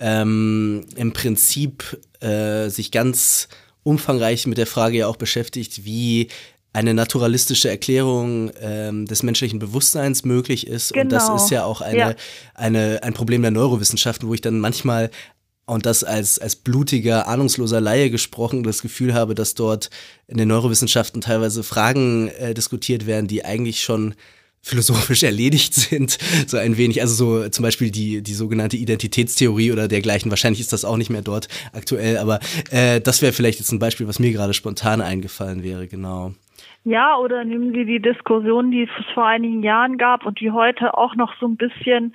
[0.00, 3.48] ähm, im Prinzip äh, sich ganz
[3.84, 6.28] umfangreich mit der Frage ja auch beschäftigt, wie
[6.72, 10.92] eine naturalistische Erklärung ähm, des menschlichen Bewusstseins möglich ist.
[10.92, 11.02] Genau.
[11.02, 12.14] Und das ist ja auch eine, ja.
[12.54, 15.10] eine, ein Problem der Neurowissenschaften, wo ich dann manchmal
[15.64, 19.90] und das als, als blutiger, ahnungsloser Laie gesprochen, das Gefühl habe, dass dort
[20.26, 24.14] in den Neurowissenschaften teilweise Fragen äh, diskutiert werden, die eigentlich schon
[24.60, 29.88] philosophisch erledigt sind, so ein wenig, also so zum Beispiel die, die sogenannte Identitätstheorie oder
[29.88, 33.72] dergleichen, wahrscheinlich ist das auch nicht mehr dort aktuell, aber äh, das wäre vielleicht jetzt
[33.72, 36.34] ein Beispiel, was mir gerade spontan eingefallen wäre, genau.
[36.84, 40.98] Ja, oder nehmen Sie die Diskussion, die es vor einigen Jahren gab und die heute
[40.98, 42.12] auch noch so ein bisschen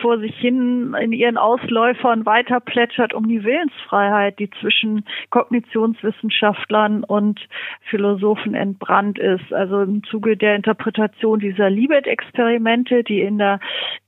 [0.00, 7.40] vor sich hin in ihren Ausläufern weiter plätschert um die Willensfreiheit, die zwischen Kognitionswissenschaftlern und
[7.82, 9.52] Philosophen entbrannt ist.
[9.52, 13.60] Also im Zuge der Interpretation dieser Libet-Experimente, die in der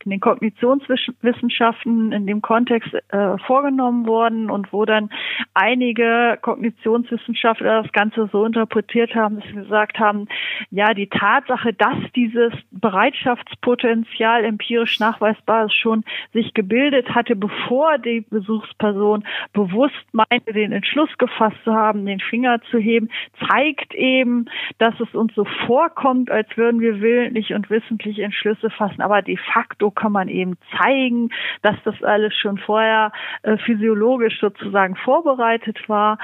[0.05, 5.11] in den Kognitionswissenschaften in dem Kontext äh, vorgenommen wurden und wo dann
[5.55, 10.27] einige Kognitionswissenschaftler das Ganze so interpretiert haben, dass sie gesagt haben,
[10.71, 18.23] ja, die Tatsache, dass dieses Bereitschaftspotenzial empirisch nachweisbar ist, schon sich gebildet hatte, bevor die
[18.29, 23.11] Besuchsperson bewusst meinte, den Entschluss gefasst zu haben, den Finger zu heben,
[23.49, 24.47] zeigt eben,
[24.79, 29.37] dass es uns so vorkommt, als würden wir willentlich und wissentlich Entschlüsse fassen, aber de
[29.37, 31.31] facto kann man eben zeigen,
[31.63, 36.19] dass das alles schon vorher äh, physiologisch sozusagen vorbereitet war.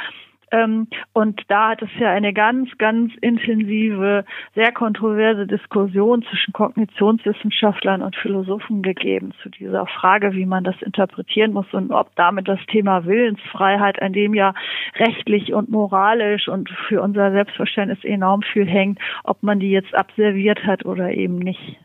[0.52, 4.24] Ähm, und da hat es ja eine ganz, ganz intensive,
[4.54, 11.52] sehr kontroverse Diskussion zwischen Kognitionswissenschaftlern und Philosophen gegeben zu dieser Frage, wie man das interpretieren
[11.52, 14.54] muss und ob damit das Thema Willensfreiheit, an dem ja
[14.94, 20.64] rechtlich und moralisch und für unser Selbstverständnis enorm viel hängt, ob man die jetzt abserviert
[20.64, 21.76] hat oder eben nicht.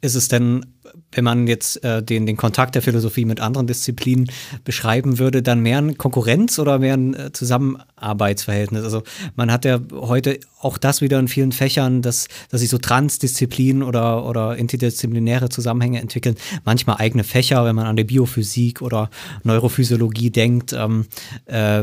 [0.00, 0.64] Ist es denn
[1.12, 4.30] wenn man jetzt äh, den, den Kontakt der Philosophie mit anderen Disziplinen
[4.64, 8.84] beschreiben würde, dann mehr ein Konkurrenz oder mehr ein äh, Zusammenarbeitsverhältnis?
[8.84, 9.02] Also
[9.36, 13.82] man hat ja heute auch das wieder in vielen Fächern, dass, dass sich so Transdisziplinen
[13.82, 16.36] oder, oder interdisziplinäre Zusammenhänge entwickeln.
[16.64, 19.10] Manchmal eigene Fächer, wenn man an die Biophysik oder
[19.42, 20.72] Neurophysiologie denkt.
[20.72, 21.06] Ähm,
[21.46, 21.82] äh,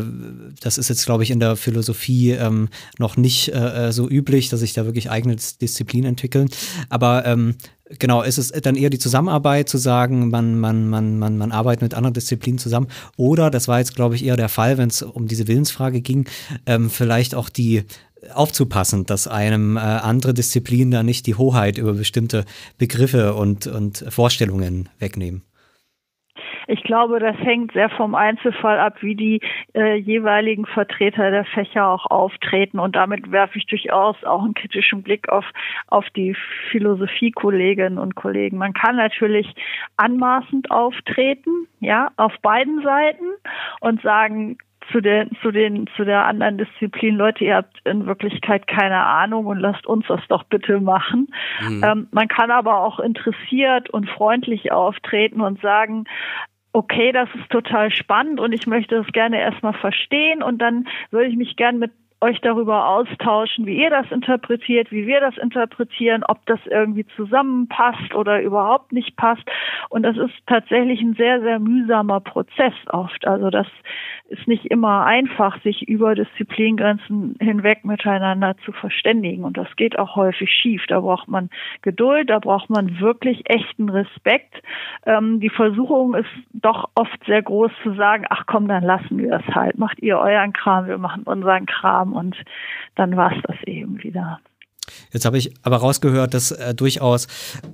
[0.62, 4.50] das ist jetzt, glaube ich, in der Philosophie ähm, noch nicht äh, äh, so üblich,
[4.50, 6.50] dass sich da wirklich eigene Disziplinen entwickeln.
[6.90, 7.56] Aber ähm,
[7.98, 11.82] genau, ist es dann eher die Zusammenarbeit zu sagen, man, man, man, man, man arbeitet
[11.82, 12.88] mit anderen Disziplinen zusammen?
[13.18, 16.28] Oder, das war jetzt, glaube ich, eher der Fall, wenn es um diese Willensfrage ging,
[16.66, 17.84] ähm, vielleicht auch die
[18.34, 22.46] aufzupassen, dass einem äh, andere Disziplinen da nicht die Hoheit über bestimmte
[22.78, 25.44] Begriffe und, und Vorstellungen wegnehmen.
[26.70, 29.42] Ich glaube, das hängt sehr vom Einzelfall ab, wie die
[29.74, 32.78] äh, jeweiligen Vertreter der Fächer auch auftreten.
[32.78, 35.46] Und damit werfe ich durchaus auch einen kritischen Blick auf,
[35.88, 36.36] auf die
[36.70, 38.58] Philosophiekolleginnen und Kollegen.
[38.58, 39.52] Man kann natürlich
[39.98, 43.26] anmaßend auftreten, ja, auf beiden Seiten
[43.82, 44.60] und sagen,
[44.92, 49.46] zu den, zu den, zu der anderen Disziplin, Leute, ihr habt in Wirklichkeit keine Ahnung
[49.46, 51.28] und lasst uns das doch bitte machen.
[51.62, 51.84] Mhm.
[51.84, 56.06] Ähm, man kann aber auch interessiert und freundlich auftreten und sagen,
[56.74, 61.30] okay, das ist total spannend und ich möchte das gerne erstmal verstehen und dann würde
[61.30, 66.24] ich mich gern mit euch darüber austauschen, wie ihr das interpretiert, wie wir das interpretieren,
[66.28, 69.44] ob das irgendwie zusammenpasst oder überhaupt nicht passt.
[69.90, 73.26] Und das ist tatsächlich ein sehr, sehr mühsamer Prozess oft.
[73.26, 73.68] Also das
[74.30, 79.44] ist nicht immer einfach, sich über Disziplingrenzen hinweg miteinander zu verständigen.
[79.44, 80.84] Und das geht auch häufig schief.
[80.88, 81.50] Da braucht man
[81.82, 84.62] Geduld, da braucht man wirklich echten Respekt.
[85.06, 89.34] Ähm, die Versuchung ist doch oft sehr groß zu sagen, ach komm, dann lassen wir
[89.34, 89.78] es halt.
[89.78, 92.36] Macht ihr euren Kram, wir machen unseren Kram und
[92.96, 94.40] dann war es das eben wieder.
[95.12, 97.28] Jetzt habe ich aber rausgehört, dass äh, durchaus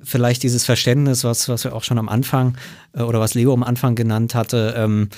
[0.03, 2.57] vielleicht dieses Verständnis, was, was wir auch schon am Anfang
[2.93, 5.09] äh, oder was Leo am Anfang genannt hatte, ähm,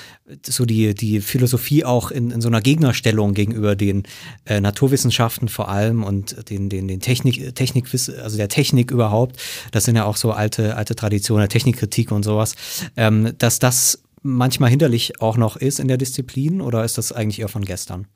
[0.46, 4.04] so die, die Philosophie auch in, in so einer Gegnerstellung gegenüber den
[4.46, 9.38] äh, Naturwissenschaften vor allem und den, den, den Technik, Technik, also der Technik überhaupt,
[9.72, 12.56] das sind ja auch so alte, alte Traditionen, der Technikkritik und sowas,
[12.96, 17.40] ähm, dass das manchmal hinderlich auch noch ist in der Disziplin oder ist das eigentlich
[17.40, 18.08] eher von gestern?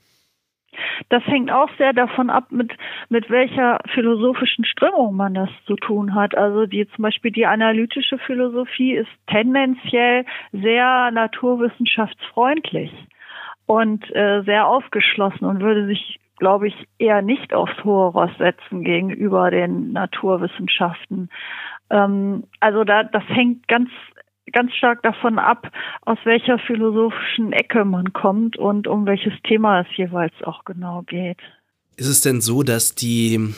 [1.10, 2.72] Das hängt auch sehr davon ab, mit,
[3.10, 6.36] mit welcher philosophischen Strömung man das zu tun hat.
[6.38, 12.92] Also die, zum Beispiel die analytische Philosophie ist tendenziell sehr naturwissenschaftsfreundlich
[13.66, 18.84] und äh, sehr aufgeschlossen und würde sich glaube ich, eher nicht aufs hohe Ross setzen
[18.84, 21.30] gegenüber den Naturwissenschaften.
[21.92, 23.90] Ähm, also da, das hängt ganz
[24.52, 29.88] ganz stark davon ab, aus welcher philosophischen Ecke man kommt und um welches Thema es
[29.96, 31.38] jeweils auch genau geht.
[31.98, 33.54] Ist es denn so, dass die,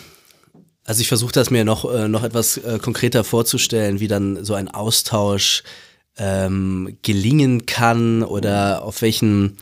[0.85, 4.53] also ich versuche das mir noch, äh, noch etwas äh, konkreter vorzustellen, wie dann so
[4.53, 5.63] ein Austausch
[6.17, 9.57] ähm, gelingen kann oder auf welchen,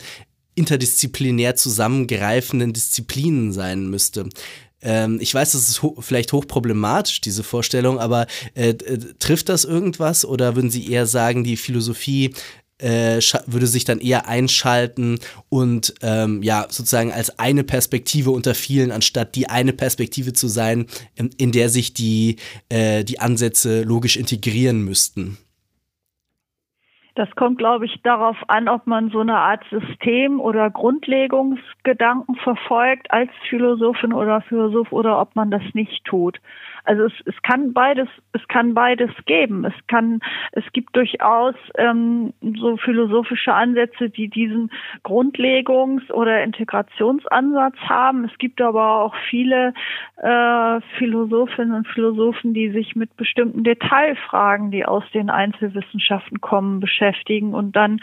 [0.56, 4.30] interdisziplinär zusammengreifenden Disziplinen sein müsste.
[4.82, 9.66] Ähm, ich weiß, das ist ho vielleicht hochproblematisch, diese Vorstellung, aber äh, äh, trifft das
[9.66, 12.34] irgendwas oder würden Sie eher sagen, die Philosophie
[12.80, 18.92] äh, würde sich dann eher einschalten und ähm, ja sozusagen als eine Perspektive unter vielen,
[18.92, 22.38] anstatt die eine Perspektive zu sein, in, in der sich die,
[22.70, 25.38] äh, die Ansätze logisch integrieren müssten.
[27.16, 33.10] Das kommt, glaube ich, darauf an, ob man so eine Art System oder Grundlegungsgedanken verfolgt
[33.10, 36.42] als Philosophin oder Philosoph oder ob man das nicht tut.
[36.86, 39.66] Also es, es kann beides, es kann beides geben.
[39.66, 40.22] Es kann,
[40.52, 44.72] es gibt durchaus ähm, so philosophische Ansätze, die diesen
[45.04, 48.26] Grundlegungs- oder Integrationsansatz haben.
[48.26, 49.74] Es gibt aber auch viele
[50.18, 57.54] äh, Philosophinnen und Philosophen, die sich mit bestimmten Detailfragen, die aus den Einzelwissenschaften kommen, beschäftigen
[57.54, 58.00] und dann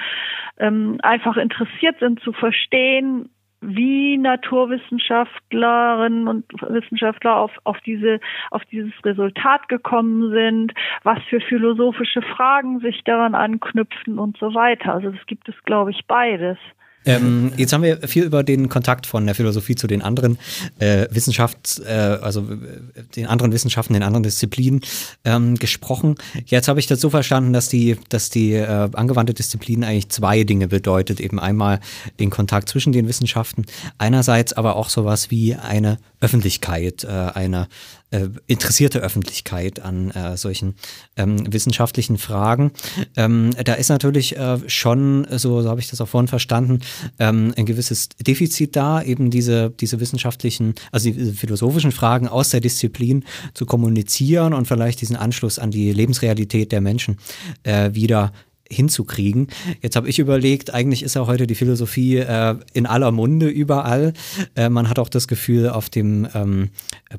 [0.59, 3.29] ähm, einfach interessiert sind zu verstehen,
[3.63, 8.21] wie Naturwissenschaftlerinnen und Wissenschaftler auf, auf, diese,
[8.51, 14.93] auf dieses Resultat gekommen sind, was für philosophische Fragen sich daran anknüpfen und so weiter.
[14.95, 16.59] Also es gibt es, glaube ich, beides.
[17.05, 20.39] Ähm, jetzt haben wir viel über den Kontakt von der Philosophie zu den anderen
[20.79, 24.83] äh, Wissenschafts-, äh, also äh, den anderen Wissenschaften, den anderen Disziplinen
[25.25, 26.17] ähm, gesprochen.
[26.47, 30.45] Jetzt habe ich das so verstanden, dass die, dass die äh, angewandte Disziplin eigentlich zwei
[30.45, 31.21] Dinge bedeutet.
[31.21, 31.81] Eben einmal
[32.21, 33.67] den Kontakt zwischen den Wissenschaften,
[33.99, 37.69] einerseits aber auch sowas wie eine Öffentlichkeit, äh, eine
[38.13, 40.75] äh, interessierte Öffentlichkeit an äh, solchen
[41.17, 42.73] ähm, wissenschaftlichen Fragen.
[43.17, 46.81] Ähm, da ist natürlich äh, schon, so, so habe ich das auch vorhin verstanden,
[47.19, 52.61] ähm, ein gewisses Defizit da, eben diese, diese wissenschaftlichen, also diese philosophischen Fragen aus der
[52.61, 57.17] Disziplin zu kommunizieren und vielleicht diesen Anschluss an die Lebensrealität der Menschen
[57.63, 58.33] äh, wieder
[58.73, 59.49] hinzukriegen.
[59.81, 64.13] Jetzt habe ich überlegt, eigentlich ist ja heute die Philosophie äh, in aller Munde überall.
[64.55, 66.71] Äh, man hat auch das Gefühl, auf dem ähm,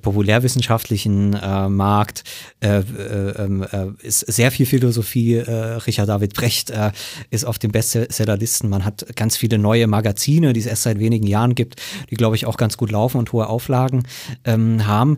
[0.02, 2.24] populärwissenschaftlichen äh, Markt
[2.60, 5.38] äh, äh, ähm, äh, ist sehr viel Philosophie.
[5.38, 6.72] Richard David Brecht
[7.30, 8.70] ist auf den Bestsellerlisten.
[8.70, 12.36] Man hat ganz viele neue Magazine, die es erst seit wenigen Jahren gibt, die, glaube
[12.36, 14.04] ich, auch ganz gut laufen und hohe Auflagen
[14.46, 15.18] ähm, haben.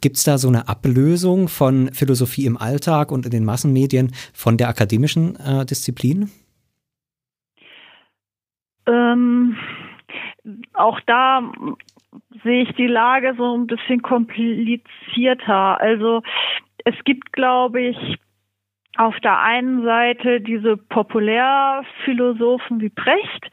[0.00, 4.56] Gibt es da so eine Ablösung von Philosophie im Alltag und in den Massenmedien von
[4.56, 6.30] der akademischen äh, Disziplin?
[8.90, 9.56] ähm,
[10.72, 11.42] auch da
[12.42, 15.80] sehe ich die Lage so ein bisschen komplizierter.
[15.80, 16.22] Also
[16.84, 18.18] es gibt, glaube ich,
[18.96, 23.50] auf der einen Seite diese Populärphilosophen wie Precht,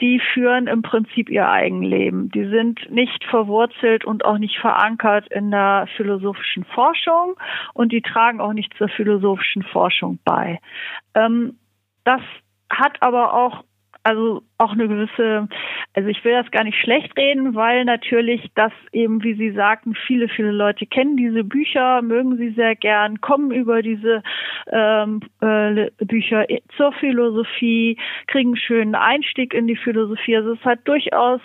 [0.00, 2.30] die führen im Prinzip ihr Eigenleben.
[2.30, 7.36] Die sind nicht verwurzelt und auch nicht verankert in der philosophischen Forschung
[7.72, 10.58] und die tragen auch nicht zur philosophischen Forschung bei.
[11.14, 11.58] Ähm,
[12.04, 12.20] das
[12.68, 13.64] hat aber auch
[14.02, 15.48] also auch eine gewisse,
[15.94, 19.94] also ich will das gar nicht schlecht reden, weil natürlich das eben, wie Sie sagten,
[20.06, 24.22] viele, viele Leute kennen diese Bücher, mögen sie sehr gern, kommen über diese
[24.70, 26.46] ähm, äh, Bücher
[26.76, 30.36] zur Philosophie, kriegen einen schönen Einstieg in die Philosophie.
[30.36, 31.40] Also es hat durchaus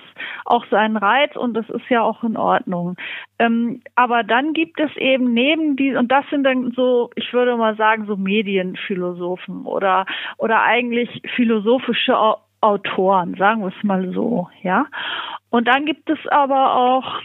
[0.46, 2.96] auch seinen Reiz und das ist ja auch in Ordnung.
[3.38, 7.58] Ähm, aber dann gibt es eben neben die, und das sind dann so, ich würde
[7.58, 10.06] mal sagen, so Medienphilosophen oder,
[10.38, 12.18] oder eigentlich philosophische
[12.62, 14.88] Autoren, sagen wir es mal so, ja.
[15.50, 17.22] Und dann gibt es aber auch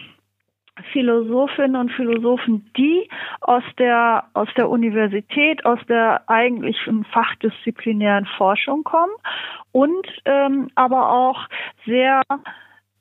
[0.93, 3.09] Philosophinnen und Philosophen, die
[3.41, 9.13] aus der, aus der Universität, aus der eigentlichen fachdisziplinären Forschung kommen
[9.73, 11.47] und ähm, aber auch
[11.87, 12.23] sehr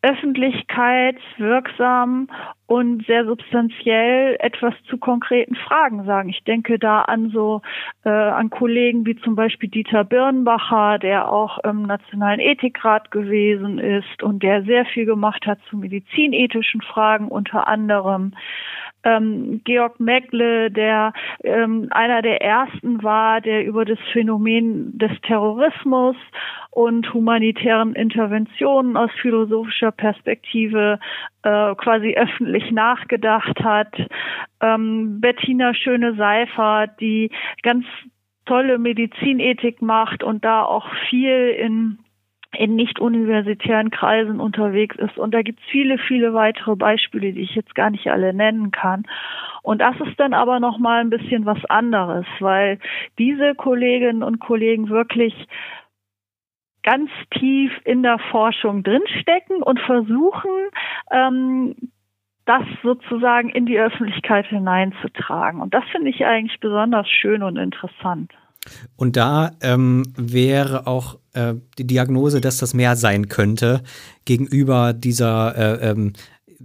[0.01, 2.29] öffentlichkeitswirksam
[2.67, 6.29] und sehr substanziell etwas zu konkreten Fragen sagen.
[6.29, 7.61] Ich denke da an so
[8.05, 14.23] äh, an Kollegen wie zum Beispiel Dieter Birnbacher, der auch im Nationalen Ethikrat gewesen ist
[14.23, 18.31] und der sehr viel gemacht hat zu medizinethischen Fragen unter anderem
[19.03, 26.15] ähm, Georg Meckle, der ähm, einer der ersten war, der über das Phänomen des Terrorismus
[26.71, 30.99] und humanitären Interventionen aus philosophischer Perspektive
[31.43, 33.95] äh, quasi öffentlich nachgedacht hat.
[34.61, 37.31] Ähm, Bettina Schöne-Seifer, die
[37.63, 37.85] ganz
[38.45, 41.99] tolle Medizinethik macht und da auch viel in
[42.57, 45.17] in nicht universitären Kreisen unterwegs ist.
[45.17, 48.71] Und da gibt es viele, viele weitere Beispiele, die ich jetzt gar nicht alle nennen
[48.71, 49.03] kann.
[49.61, 52.79] Und das ist dann aber noch mal ein bisschen was anderes, weil
[53.19, 55.47] diese Kolleginnen und Kollegen wirklich
[56.81, 60.51] ganz tief in der Forschung drinstecken und versuchen,
[61.11, 61.75] ähm,
[62.45, 65.61] das sozusagen in die Öffentlichkeit hineinzutragen.
[65.61, 68.33] Und das finde ich eigentlich besonders schön und interessant.
[68.95, 73.83] Und da ähm, wäre auch äh, die Diagnose, dass das mehr sein könnte,
[74.25, 76.13] gegenüber dieser äh, ähm,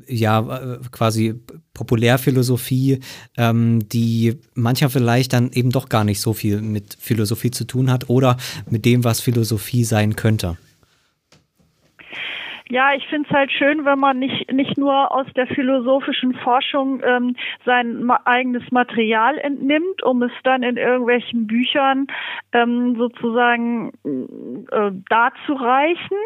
[0.07, 1.35] ja äh, quasi
[1.73, 3.01] Populärphilosophie,
[3.37, 7.91] ähm, die mancher vielleicht dann eben doch gar nicht so viel mit Philosophie zu tun
[7.91, 8.37] hat oder
[8.69, 10.57] mit dem, was Philosophie sein könnte.
[12.71, 17.03] Ja, ich finde es halt schön, wenn man nicht, nicht nur aus der philosophischen Forschung
[17.05, 17.37] ähm,
[17.67, 22.07] sein ma eigenes Material entnimmt, um es dann in irgendwelchen Büchern
[22.53, 23.93] ähm, sozusagen
[24.73, 26.17] äh, darzureichen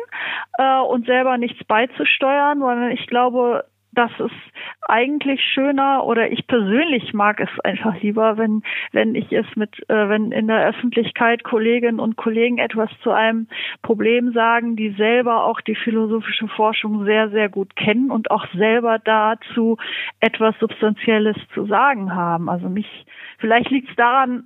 [0.59, 4.34] äh, und selber nichts beizusteuern, sondern ich glaube, das ist
[4.82, 8.62] eigentlich schöner oder ich persönlich mag es einfach lieber, wenn
[8.93, 13.49] wenn ich es mit äh, wenn in der Öffentlichkeit Kolleginnen und Kollegen etwas zu einem
[13.82, 18.99] Problem sagen, die selber auch die philosophische Forschung sehr sehr gut kennen und auch selber
[18.99, 19.78] dazu
[20.20, 22.49] etwas substanzielles zu sagen haben.
[22.49, 23.07] Also mich
[23.39, 24.45] vielleicht liegt es daran,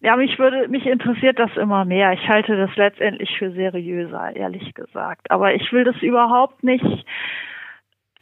[0.00, 2.12] ja, mich würde, mich interessiert das immer mehr.
[2.12, 5.30] Ich halte das letztendlich für seriöser, ehrlich gesagt.
[5.30, 7.06] Aber ich will das überhaupt nicht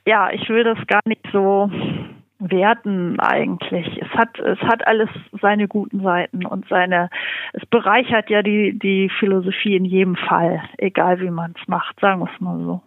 [0.07, 1.71] ja, ich will das gar nicht so
[2.39, 3.87] werten eigentlich.
[4.01, 5.09] Es hat, es hat alles
[5.41, 7.09] seine guten Seiten und seine,
[7.53, 12.21] es bereichert ja die, die Philosophie in jedem Fall, egal wie man es macht, sagen
[12.21, 12.83] wir es mal so.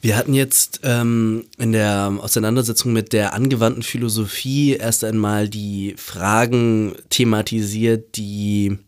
[0.00, 6.94] Wir hatten jetzt ähm, in der Auseinandersetzung mit der angewandten Philosophie erst einmal die Fragen
[7.08, 8.78] thematisiert, die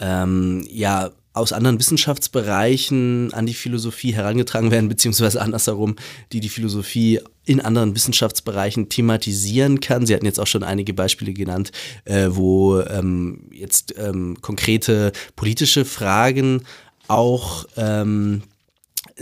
[0.00, 5.96] ähm, ja aus anderen Wissenschaftsbereichen an die Philosophie herangetragen werden, beziehungsweise andersherum,
[6.32, 10.06] die die Philosophie in anderen Wissenschaftsbereichen thematisieren kann.
[10.06, 11.72] Sie hatten jetzt auch schon einige Beispiele genannt,
[12.04, 16.62] äh, wo ähm, jetzt ähm, konkrete politische Fragen
[17.06, 18.42] auch ähm,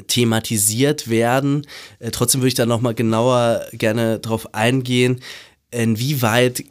[0.08, 1.66] thematisiert werden.
[1.98, 5.20] Äh, trotzdem würde ich da nochmal genauer gerne darauf eingehen,
[5.70, 6.64] inwieweit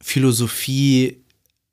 [0.00, 1.22] Philosophie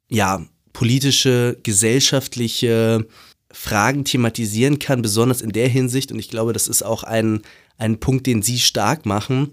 [0.08, 3.06] ja politische, gesellschaftliche
[3.52, 7.42] Fragen thematisieren kann, besonders in der Hinsicht, und ich glaube, das ist auch ein,
[7.78, 9.52] ein Punkt, den Sie stark machen,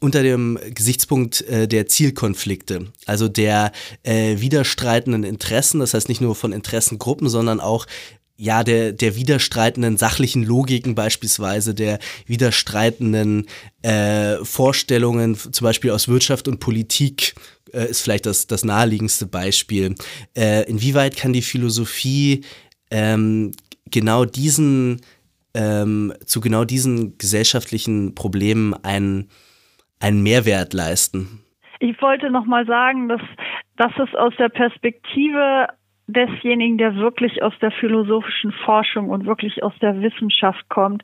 [0.00, 6.34] unter dem Gesichtspunkt äh, der Zielkonflikte, also der äh, widerstreitenden Interessen, das heißt nicht nur
[6.34, 7.86] von Interessengruppen, sondern auch
[8.36, 13.46] ja, der, der widerstreitenden sachlichen Logiken beispielsweise, der widerstreitenden
[13.82, 17.34] äh, Vorstellungen, zum Beispiel aus Wirtschaft und Politik,
[17.72, 19.94] äh, ist vielleicht das, das naheliegendste Beispiel.
[20.36, 22.44] Äh, inwieweit kann die Philosophie
[22.90, 23.52] ähm,
[23.86, 25.00] genau diesen,
[25.54, 29.28] ähm, zu genau diesen gesellschaftlichen Problemen einen,
[30.00, 31.40] einen Mehrwert leisten?
[31.78, 33.20] Ich wollte noch mal sagen, dass,
[33.76, 35.68] dass es aus der Perspektive
[36.06, 41.02] desjenigen, der wirklich aus der philosophischen Forschung und wirklich aus der Wissenschaft kommt,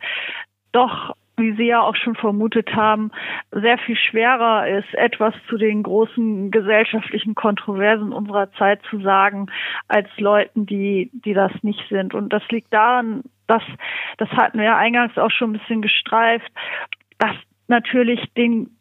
[0.72, 3.11] doch wie Sie ja auch schon vermutet haben,
[3.51, 9.46] sehr viel schwerer ist, etwas zu den großen gesellschaftlichen Kontroversen unserer Zeit zu sagen,
[9.88, 12.14] als Leuten, die, die das nicht sind.
[12.14, 13.62] Und das liegt daran, dass,
[14.18, 16.51] das hatten wir ja eingangs auch schon ein bisschen gestreift,
[17.18, 17.34] dass
[17.66, 18.76] natürlich den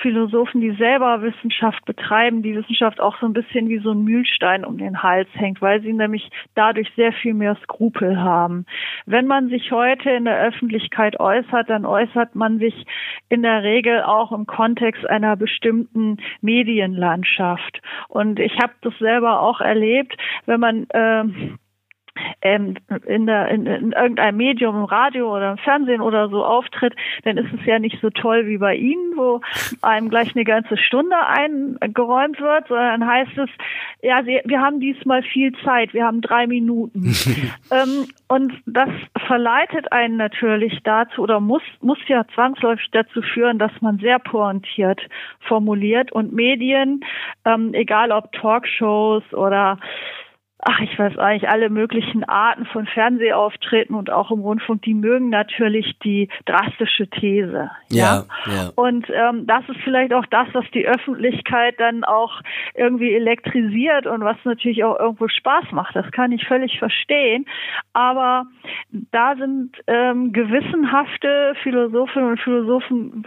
[0.00, 4.64] Philosophen, die selber Wissenschaft betreiben, die Wissenschaft auch so ein bisschen wie so ein Mühlstein
[4.64, 8.66] um den Hals hängt, weil sie nämlich dadurch sehr viel mehr Skrupel haben.
[9.06, 12.86] Wenn man sich heute in der Öffentlichkeit äußert, dann äußert man sich
[13.28, 17.80] in der Regel auch im Kontext einer bestimmten Medienlandschaft.
[18.08, 20.16] Und ich habe das selber auch erlebt,
[20.46, 21.24] wenn man äh,
[22.42, 22.74] ähm,
[23.06, 26.94] in, der, in, in irgendeinem Medium, im Radio oder im Fernsehen oder so auftritt,
[27.24, 29.40] dann ist es ja nicht so toll wie bei Ihnen, wo
[29.80, 33.50] einem gleich eine ganze Stunde eingeräumt wird, sondern heißt es,
[34.02, 37.14] ja, Sie, wir haben diesmal viel Zeit, wir haben drei Minuten.
[37.70, 38.88] ähm, und das
[39.26, 45.00] verleitet einen natürlich dazu oder muss, muss ja zwangsläufig dazu führen, dass man sehr pointiert
[45.40, 47.04] formuliert und Medien,
[47.44, 49.78] ähm, egal ob Talkshows oder
[50.64, 55.28] ach, ich weiß eigentlich, alle möglichen Arten von Fernsehauftritten und auch im Rundfunk, die mögen
[55.28, 57.70] natürlich die drastische These.
[57.90, 58.24] Ja.
[58.46, 58.52] ja?
[58.52, 58.70] ja.
[58.76, 62.40] Und ähm, das ist vielleicht auch das, was die Öffentlichkeit dann auch
[62.74, 65.96] irgendwie elektrisiert und was natürlich auch irgendwo Spaß macht.
[65.96, 67.44] Das kann ich völlig verstehen.
[67.92, 68.46] Aber
[69.10, 73.24] da sind ähm, gewissenhafte Philosophinnen und Philosophen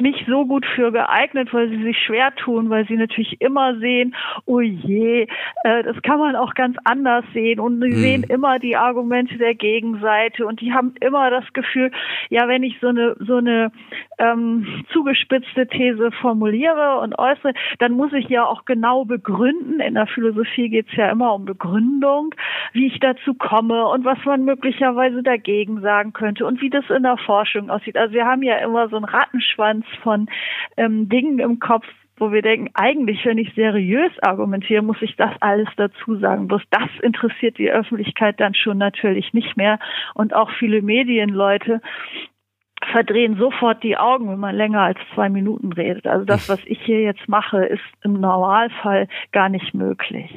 [0.00, 4.14] nicht so gut für geeignet, weil sie sich schwer tun, weil sie natürlich immer sehen,
[4.46, 5.26] oh je,
[5.64, 7.94] äh, das kann man auch ganz anders sehen und sie mhm.
[7.94, 11.90] sehen immer die Argumente der Gegenseite und die haben immer das Gefühl,
[12.30, 13.72] ja, wenn ich so eine so eine
[14.18, 19.80] ähm, zugespitzte These formuliere und äußere, dann muss ich ja auch genau begründen.
[19.80, 22.34] In der Philosophie geht es ja immer um Begründung,
[22.72, 27.02] wie ich dazu komme und was man möglicherweise dagegen sagen könnte und wie das in
[27.02, 27.96] der Forschung aussieht.
[27.96, 30.28] Also wir haben ja immer so einen Rattenschwanz von
[30.76, 31.86] ähm, Dingen im Kopf,
[32.16, 36.48] wo wir denken, eigentlich, wenn ich seriös argumentiere, muss ich das alles dazu sagen.
[36.48, 39.78] Bloß das interessiert die Öffentlichkeit dann schon natürlich nicht mehr.
[40.14, 41.80] Und auch viele Medienleute
[42.92, 46.06] verdrehen sofort die Augen, wenn man länger als zwei Minuten redet.
[46.06, 50.30] Also das, was ich hier jetzt mache, ist im Normalfall gar nicht möglich.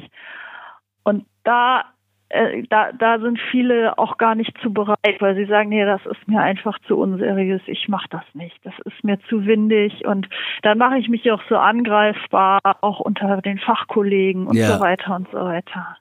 [1.04, 1.91] Und da
[2.32, 6.04] äh, da, da sind viele auch gar nicht zu bereit, weil sie sagen, nee, das
[6.06, 10.28] ist mir einfach zu unseriös, ich mache das nicht, das ist mir zu windig und
[10.62, 14.68] dann mache ich mich auch so angreifbar, auch unter den Fachkollegen und ja.
[14.68, 15.98] so weiter und so weiter.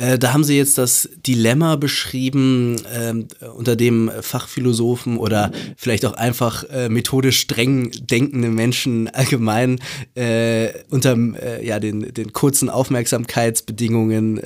[0.00, 6.14] Äh, da haben Sie jetzt das Dilemma beschrieben, äh, unter dem Fachphilosophen oder vielleicht auch
[6.14, 9.78] einfach äh, methodisch streng denkende Menschen allgemein
[10.14, 14.40] äh, unter äh, ja, den, den kurzen Aufmerksamkeitsbedingungen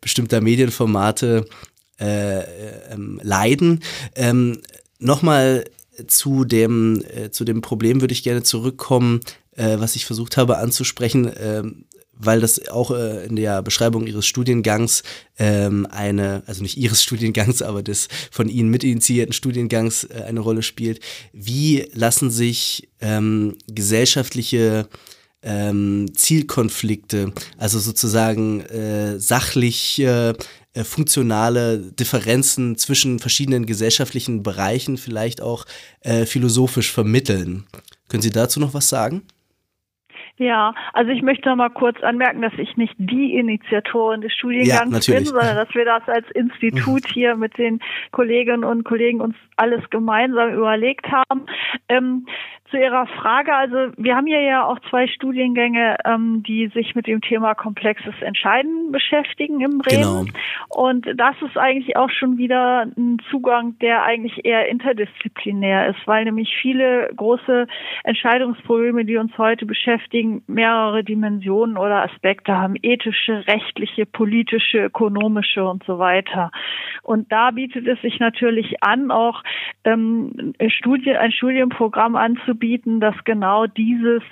[0.00, 1.46] bestimmter Medienformate
[1.98, 3.80] ähm, leiden.
[4.14, 4.60] Ähm,
[5.00, 5.64] Nochmal
[6.06, 9.20] zu dem, zu dem Problem würde ich gerne zurückkommen,
[9.56, 11.30] was ich versucht habe anzusprechen.
[12.16, 15.02] Weil das auch äh, in der Beschreibung ihres Studiengangs
[15.38, 20.62] ähm, eine, also nicht ihres Studiengangs, aber des von ihnen mitinitiierten Studiengangs äh, eine Rolle
[20.62, 21.00] spielt.
[21.32, 24.88] Wie lassen sich ähm, gesellschaftliche
[25.44, 30.34] ähm, Zielkonflikte, also sozusagen äh, sachlich äh,
[30.82, 35.66] funktionale Differenzen zwischen verschiedenen gesellschaftlichen Bereichen vielleicht auch
[36.00, 37.64] äh, philosophisch vermitteln.
[38.08, 39.22] Können Sie dazu noch was sagen?
[40.36, 45.06] Ja, also ich möchte noch mal kurz anmerken, dass ich nicht die Initiatorin des Studiengangs
[45.06, 47.80] ja, bin, sondern dass wir das als Institut hier mit den
[48.10, 51.46] Kolleginnen und Kollegen uns alles gemeinsam überlegt haben.
[51.88, 52.26] Ähm,
[52.70, 57.06] zu Ihrer Frage, also wir haben hier ja auch zwei Studiengänge, ähm, die sich mit
[57.06, 60.26] dem Thema komplexes Entscheiden beschäftigen im Bremen.
[60.26, 60.34] Genau.
[60.70, 66.24] Und das ist eigentlich auch schon wieder ein Zugang, der eigentlich eher interdisziplinär ist, weil
[66.24, 67.66] nämlich viele große
[68.02, 75.84] Entscheidungsprobleme, die uns heute beschäftigen, mehrere Dimensionen oder Aspekte haben, ethische, rechtliche, politische, ökonomische und
[75.84, 76.50] so weiter.
[77.02, 79.42] Und da bietet es sich natürlich an, auch
[79.84, 84.22] ähm, Studie, ein Studienprogramm anzubieten, bieten, das genau dieses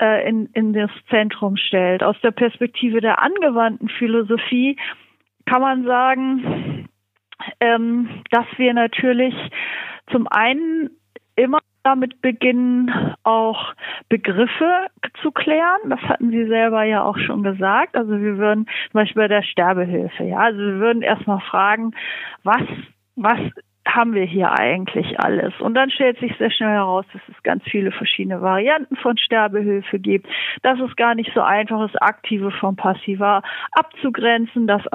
[0.00, 2.02] äh, in, in das Zentrum stellt.
[2.02, 4.76] Aus der Perspektive der angewandten Philosophie
[5.46, 6.88] kann man sagen,
[7.60, 9.34] ähm, dass wir natürlich
[10.10, 10.90] zum einen
[11.36, 12.90] immer damit beginnen,
[13.24, 13.74] auch
[14.08, 14.86] Begriffe
[15.20, 15.90] zu klären.
[15.90, 17.96] Das hatten Sie selber ja auch schon gesagt.
[17.96, 21.92] Also wir würden zum Beispiel bei der Sterbehilfe, ja, also wir würden erstmal fragen,
[22.42, 22.62] was,
[23.16, 23.38] was
[23.86, 25.52] haben wir hier eigentlich alles?
[25.60, 29.98] Und dann stellt sich sehr schnell heraus, dass es ganz viele verschiedene Varianten von Sterbehilfe
[29.98, 30.26] gibt,
[30.62, 34.86] dass es gar nicht so einfach ist, aktive vom Passiva abzugrenzen, dass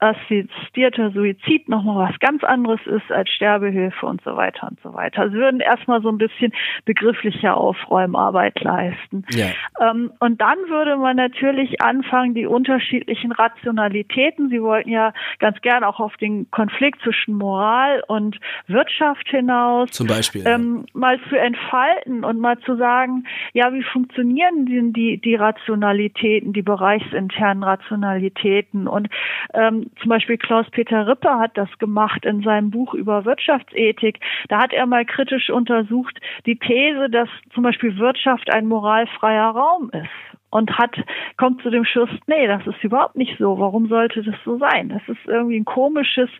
[0.00, 5.22] assistierter Suizid nochmal was ganz anderes ist als Sterbehilfe und so weiter und so weiter.
[5.22, 6.52] Also wir würden erstmal so ein bisschen
[6.84, 9.24] begriffliche Aufräumarbeit leisten.
[9.30, 9.46] Ja.
[9.80, 15.82] Ähm, und dann würde man natürlich anfangen, die unterschiedlichen Rationalitäten, Sie wollten ja ganz gern
[15.82, 18.38] auch auf den Konflikt zwischen Moral und
[18.68, 24.66] Wirtschaft hinaus, zum Beispiel, ähm, mal zu entfalten und mal zu sagen, ja, wie funktionieren
[24.66, 29.08] denn die, die Rationalitäten, die bereichsinternen Rationalitäten und
[29.54, 34.20] ähm, zum Beispiel Klaus-Peter Rippe hat das gemacht in seinem Buch über Wirtschaftsethik.
[34.48, 39.90] Da hat er mal kritisch untersucht die These, dass zum Beispiel Wirtschaft ein moralfreier Raum
[39.92, 40.96] ist und hat,
[41.36, 43.58] kommt zu dem Schluss, nee, das ist überhaupt nicht so.
[43.58, 44.88] Warum sollte das so sein?
[44.88, 46.30] Das ist irgendwie ein komisches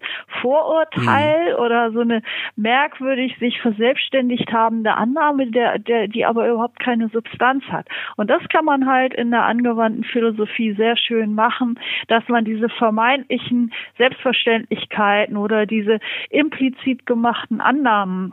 [0.41, 1.61] Vorurteil mhm.
[1.61, 2.23] oder so eine
[2.57, 7.87] merkwürdig sich verselbstständigt habende Annahme, der, der, die aber überhaupt keine Substanz hat.
[8.17, 11.79] Und das kann man halt in der angewandten Philosophie sehr schön machen,
[12.09, 15.99] dass man diese vermeintlichen Selbstverständlichkeiten oder diese
[16.31, 18.33] implizit gemachten Annahmen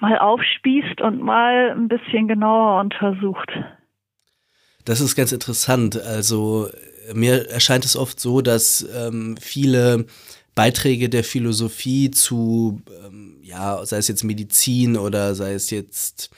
[0.00, 3.50] mal aufspießt und mal ein bisschen genauer untersucht.
[4.88, 6.00] Das ist ganz interessant.
[6.00, 6.70] Also
[7.12, 10.06] mir erscheint es oft so, dass ähm, viele
[10.54, 16.30] Beiträge der Philosophie zu, ähm, ja, sei es jetzt Medizin oder sei es jetzt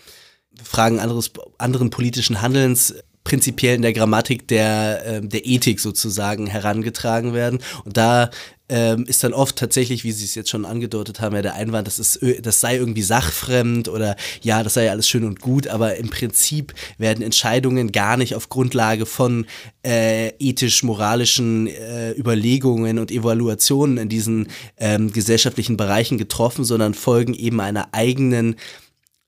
[0.64, 7.34] Fragen anderes, anderen politischen Handelns, prinzipiell in der Grammatik der, äh, der Ethik sozusagen herangetragen
[7.34, 7.61] werden.
[7.84, 8.30] Und da
[8.70, 11.88] ähm, ist dann oft tatsächlich, wie Sie es jetzt schon angedeutet haben, ja der Einwand,
[11.88, 15.96] das, ist, das sei irgendwie sachfremd oder ja, das sei alles schön und gut, aber
[15.96, 19.46] im Prinzip werden Entscheidungen gar nicht auf Grundlage von
[19.84, 24.48] äh, ethisch-moralischen äh, Überlegungen und Evaluationen in diesen
[24.78, 28.54] ähm, gesellschaftlichen Bereichen getroffen, sondern folgen eben einer eigenen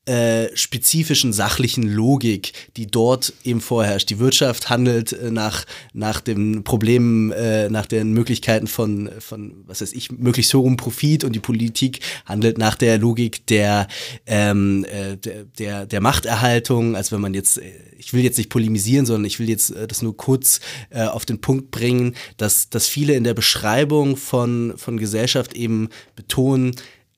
[0.04, 4.10] äh, spezifischen sachlichen Logik, die dort eben vorherrscht.
[4.10, 9.80] Die Wirtschaft handelt äh, nach, nach den Problemen, äh, nach den Möglichkeiten von, von, was
[9.80, 13.86] weiß ich, möglichst hohem Profit und die Politik handelt nach der Logik der,
[14.26, 16.96] ähm, äh, der, der, der Machterhaltung.
[16.96, 17.60] Also wenn man jetzt,
[17.96, 20.58] ich will jetzt nicht polemisieren, sondern ich will jetzt das nur kurz
[20.92, 26.74] auf den Punkt bringen, dass, dass viele in der Beschreibung von, von Gesellschaft eben betonen,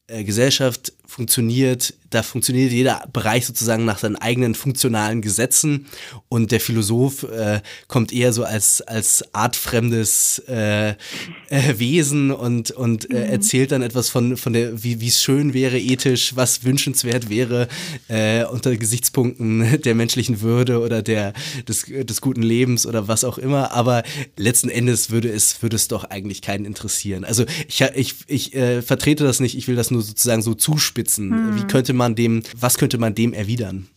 [0.07, 5.87] Gesellschaft funktioniert, da funktioniert jeder Bereich sozusagen nach seinen eigenen funktionalen Gesetzen
[6.29, 10.95] und der Philosoph äh, kommt eher so als, als artfremdes äh, äh,
[11.77, 13.33] Wesen und, und äh, mhm.
[13.33, 17.69] erzählt dann etwas von, von der, wie es schön wäre, ethisch, was wünschenswert wäre
[18.09, 21.33] äh, unter Gesichtspunkten der menschlichen Würde oder der,
[21.69, 24.05] des, des guten Lebens oder was auch immer, aber
[24.37, 27.25] letzten Endes würde es, würde es doch eigentlich keinen interessieren.
[27.25, 30.85] Also ich, ich, ich äh, vertrete das nicht, ich will das nur sozusagen so zuspitzen
[30.85, 31.31] zuspitzen?
[31.31, 31.57] Hm.
[31.57, 33.89] Wie könnte man dem, was könnte man dem erwidern?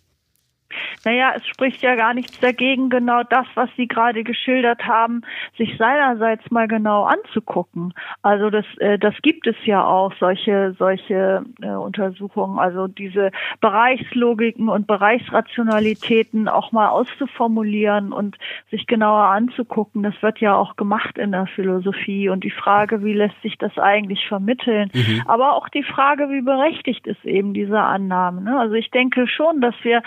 [1.05, 5.21] Naja, es spricht ja gar nichts dagegen, genau das, was Sie gerade geschildert haben,
[5.57, 7.93] sich seinerseits mal genau anzugucken.
[8.21, 13.31] Also das, äh, das gibt es ja auch, solche, solche äh, Untersuchungen, also diese
[13.61, 18.37] Bereichslogiken und Bereichsrationalitäten auch mal auszuformulieren und
[18.71, 20.03] sich genauer anzugucken.
[20.03, 23.77] Das wird ja auch gemacht in der Philosophie und die Frage, wie lässt sich das
[23.77, 25.23] eigentlich vermitteln, mhm.
[25.27, 28.41] aber auch die Frage, wie berechtigt ist eben diese Annahme.
[28.41, 28.59] Ne?
[28.59, 30.01] Also ich denke schon, dass wir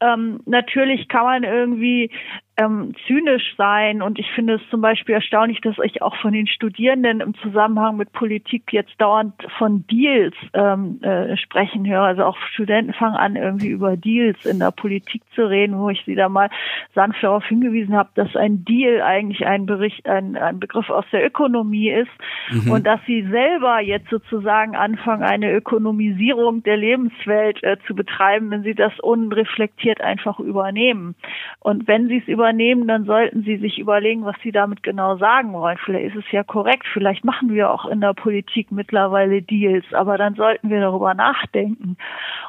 [0.00, 2.10] ähm, ähm, natürlich kann man irgendwie
[2.56, 4.02] ähm, zynisch sein.
[4.02, 7.96] Und ich finde es zum Beispiel erstaunlich, dass ich auch von den Studierenden im Zusammenhang
[7.96, 12.02] mit Politik jetzt dauernd von Deals ähm, äh, sprechen höre.
[12.02, 16.02] Also auch Studenten fangen an, irgendwie über Deals in der Politik zu reden, wo ich
[16.04, 16.50] sie da mal
[16.94, 21.24] sanft darauf hingewiesen habe, dass ein Deal eigentlich ein Bericht, ein, ein Begriff aus der
[21.24, 22.10] Ökonomie ist
[22.50, 22.70] mhm.
[22.70, 28.62] und dass sie selber jetzt sozusagen anfangen, eine Ökonomisierung der Lebenswelt äh, zu betreiben, wenn
[28.62, 31.14] sie das unreflektiert einfach übernehmen.
[31.60, 35.16] Und wenn sie es über übernehmen, dann sollten Sie sich überlegen, was Sie damit genau
[35.16, 35.78] sagen wollen.
[35.78, 40.18] Vielleicht ist es ja korrekt, vielleicht machen wir auch in der Politik mittlerweile Deals, aber
[40.18, 41.96] dann sollten wir darüber nachdenken.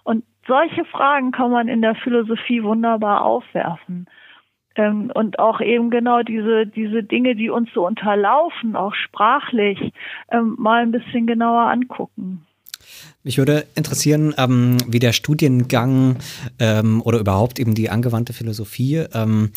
[0.03, 4.07] Und solche Fragen kann man in der Philosophie wunderbar aufwerfen.
[4.75, 9.93] Ähm, und auch eben genau diese, diese Dinge, die uns so unterlaufen, auch sprachlich,
[10.31, 12.47] ähm, mal ein bisschen genauer angucken.
[13.23, 16.17] Mich würde interessieren, ähm, wie der Studiengang
[16.59, 19.51] ähm, oder überhaupt eben die angewandte Philosophie ähm,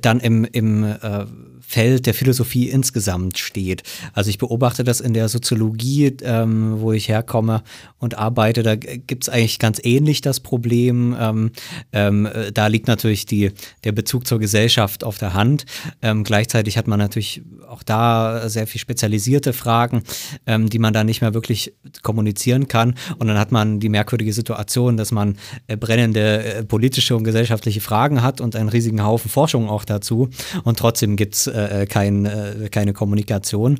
[0.00, 1.26] dann im, im äh,
[1.60, 3.82] Feld der Philosophie insgesamt steht.
[4.12, 7.62] Also ich beobachte das in der Soziologie, ähm, wo ich herkomme
[7.98, 8.62] und arbeite.
[8.62, 11.16] Da gibt es eigentlich ganz ähnlich das Problem.
[11.18, 11.50] Ähm,
[11.92, 13.50] ähm, da liegt natürlich die,
[13.82, 15.66] der Bezug zur Gesellschaft auf der Hand.
[16.00, 20.02] Gleichzeitig hat man natürlich auch da sehr viel spezialisierte Fragen,
[20.48, 22.94] die man da nicht mehr wirklich kommunizieren kann.
[23.18, 25.36] Und dann hat man die merkwürdige Situation, dass man
[25.66, 30.28] äh, brennende äh, politische und gesellschaftliche Fragen hat und einen riesigen Haufen Forschung auch dazu.
[30.64, 33.78] Und trotzdem gibt es äh, kein, äh, keine Kommunikation.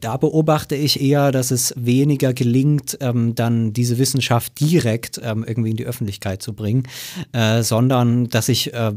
[0.00, 5.70] Da beobachte ich eher, dass es weniger gelingt, ähm, dann diese Wissenschaft direkt ähm, irgendwie
[5.70, 6.84] in die Öffentlichkeit zu bringen,
[7.60, 8.92] sondern dass sich äh,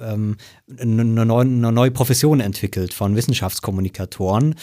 [0.00, 0.36] ähm,
[0.80, 4.54] eine, neue, eine, neue, Profession entwickelt von Wissenschaftskommunikatoren,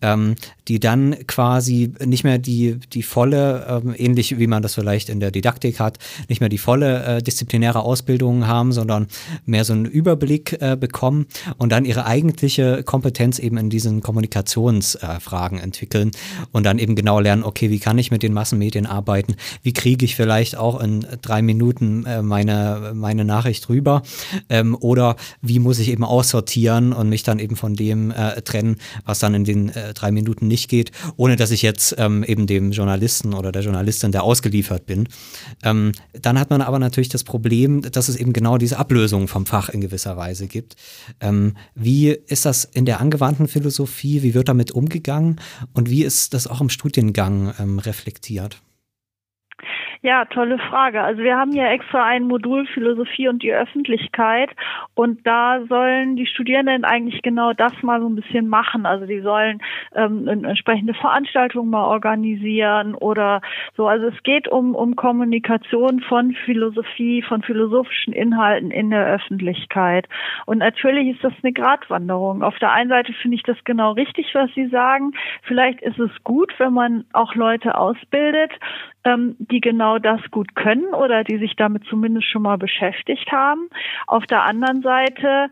[0.00, 0.34] ähm,
[0.68, 5.20] die dann quasi nicht mehr die, die volle, ähm, ähnlich wie man das vielleicht in
[5.20, 5.98] der Didaktik hat,
[6.28, 9.06] nicht mehr die volle äh, disziplinäre Ausbildung haben, sondern
[9.44, 11.26] mehr so einen Überblick äh, bekommen
[11.58, 16.10] und dann ihre eigentliche Kompetenz eben in diesen Kommunikationsfragen äh, entwickeln
[16.52, 20.04] und dann eben genau lernen, okay, wie kann ich mit den Massenmedien arbeiten, wie kriege
[20.04, 24.02] ich vielleicht auch in drei Minuten äh, meine, meine Nachricht rüber?
[24.48, 28.76] Ähm, oder wie muss ich eben aussortieren und mich dann eben von dem äh, trennen,
[29.04, 32.72] was dann in den drei Minuten nicht geht, ohne dass ich jetzt ähm, eben dem
[32.72, 35.08] Journalisten oder der Journalistin, der ausgeliefert bin.
[35.62, 39.46] Ähm, dann hat man aber natürlich das Problem, dass es eben genau diese Ablösung vom
[39.46, 40.76] Fach in gewisser Weise gibt.
[41.20, 44.22] Ähm, wie ist das in der angewandten Philosophie?
[44.22, 45.40] Wie wird damit umgegangen?
[45.72, 48.60] Und wie ist das auch im Studiengang ähm, reflektiert?
[50.04, 51.00] Ja, tolle Frage.
[51.00, 54.50] Also wir haben ja extra ein Modul Philosophie und die Öffentlichkeit
[54.96, 58.84] und da sollen die Studierenden eigentlich genau das mal so ein bisschen machen.
[58.84, 59.62] Also die sollen
[59.94, 63.42] ähm, entsprechende Veranstaltungen mal organisieren oder
[63.76, 63.86] so.
[63.86, 70.08] Also es geht um, um Kommunikation von Philosophie, von philosophischen Inhalten in der Öffentlichkeit.
[70.46, 72.42] Und natürlich ist das eine Gratwanderung.
[72.42, 75.12] Auf der einen Seite finde ich das genau richtig, was Sie sagen.
[75.42, 78.50] Vielleicht ist es gut, wenn man auch Leute ausbildet,
[79.04, 83.68] ähm, die genau das gut können oder die sich damit zumindest schon mal beschäftigt haben.
[84.06, 85.48] Auf der anderen Seite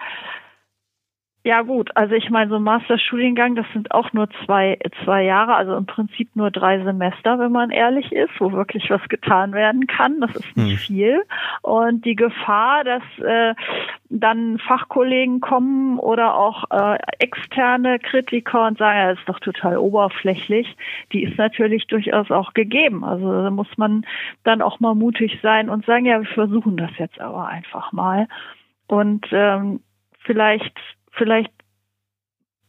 [1.43, 5.55] ja gut, also ich meine, so ein Masterstudiengang, das sind auch nur zwei, zwei Jahre,
[5.55, 9.87] also im Prinzip nur drei Semester, wenn man ehrlich ist, wo wirklich was getan werden
[9.87, 10.21] kann.
[10.21, 10.79] Das ist nicht hm.
[10.79, 11.23] viel.
[11.63, 13.55] Und die Gefahr, dass äh,
[14.11, 19.79] dann Fachkollegen kommen oder auch äh, externe Kritiker und sagen, ja, das ist doch total
[19.79, 20.77] oberflächlich,
[21.13, 23.03] die ist natürlich durchaus auch gegeben.
[23.03, 24.05] Also da muss man
[24.45, 28.29] dann auch mal mutig sein und sagen, ja, wir versuchen das jetzt aber einfach mal.
[28.89, 29.81] Und ähm,
[30.19, 30.77] vielleicht
[31.13, 31.51] vielleicht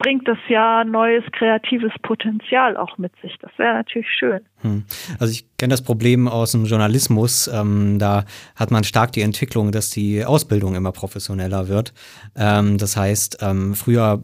[0.02, 3.36] bringt das ja neues kreatives Potenzial auch mit sich.
[3.40, 4.40] Das wäre natürlich schön.
[4.62, 4.84] Hm.
[5.20, 7.48] Also ich kenne das Problem aus dem Journalismus.
[7.48, 8.26] Ähm, da
[8.56, 11.94] hat man stark die Entwicklung, dass die Ausbildung immer professioneller wird.
[12.36, 14.24] Ähm, das heißt, ähm, früher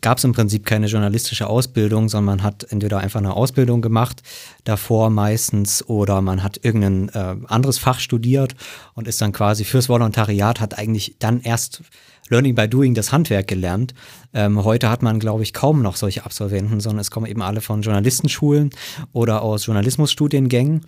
[0.00, 4.22] gab es im Prinzip keine journalistische Ausbildung, sondern man hat entweder einfach eine Ausbildung gemacht,
[4.64, 8.54] davor meistens, oder man hat irgendein äh, anderes Fach studiert
[8.94, 11.82] und ist dann quasi fürs Volontariat, hat eigentlich dann erst
[12.30, 13.92] Learning by Doing das Handwerk gelernt.
[14.32, 17.60] Ähm, heute hat man, glaube ich, kaum noch solche Absolventen, sondern es kommen eben alle
[17.60, 18.70] von Journalistenschulen
[19.12, 20.82] oder aus Journalismusstudiengängen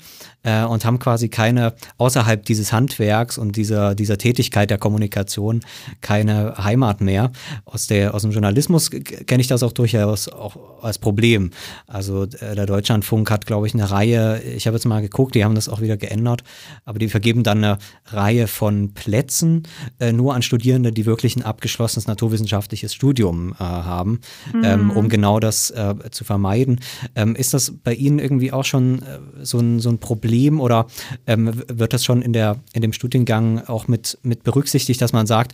[0.44, 5.60] äh, und haben quasi keine, außerhalb dieses Handwerks und dieser, dieser Tätigkeit der Kommunikation,
[6.00, 7.32] keine Heimat mehr.
[7.64, 11.50] Aus, der, aus dem Journalismus kenne ich das auch durchaus auch als Problem.
[11.88, 15.44] Also äh, der Deutschlandfunk hat, glaube ich, eine Reihe, ich habe jetzt mal geguckt, die
[15.44, 16.44] haben das auch wieder geändert,
[16.84, 19.64] aber die vergeben dann eine Reihe von Plätzen
[19.98, 24.20] äh, nur an Studierende, die wirklich ein abgeschlossenes naturwissenschaftliches Studium äh, haben,
[24.52, 24.64] mhm.
[24.64, 26.80] ähm, um genau das äh, zu vermeiden.
[27.14, 30.86] Ähm, ist das bei Ihnen irgendwie auch schon äh, so, ein, so ein Problem oder
[31.26, 35.26] ähm, wird das schon in, der, in dem Studiengang auch mit, mit berücksichtigt, dass man
[35.26, 35.52] sagt,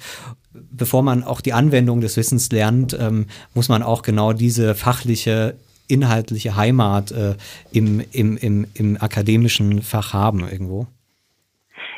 [0.70, 5.56] bevor man auch die Anwendung des Wissens lernt, ähm, muss man auch genau diese fachliche
[5.88, 7.34] inhaltliche Heimat äh,
[7.72, 10.86] im, im, im, im akademischen Fach haben irgendwo?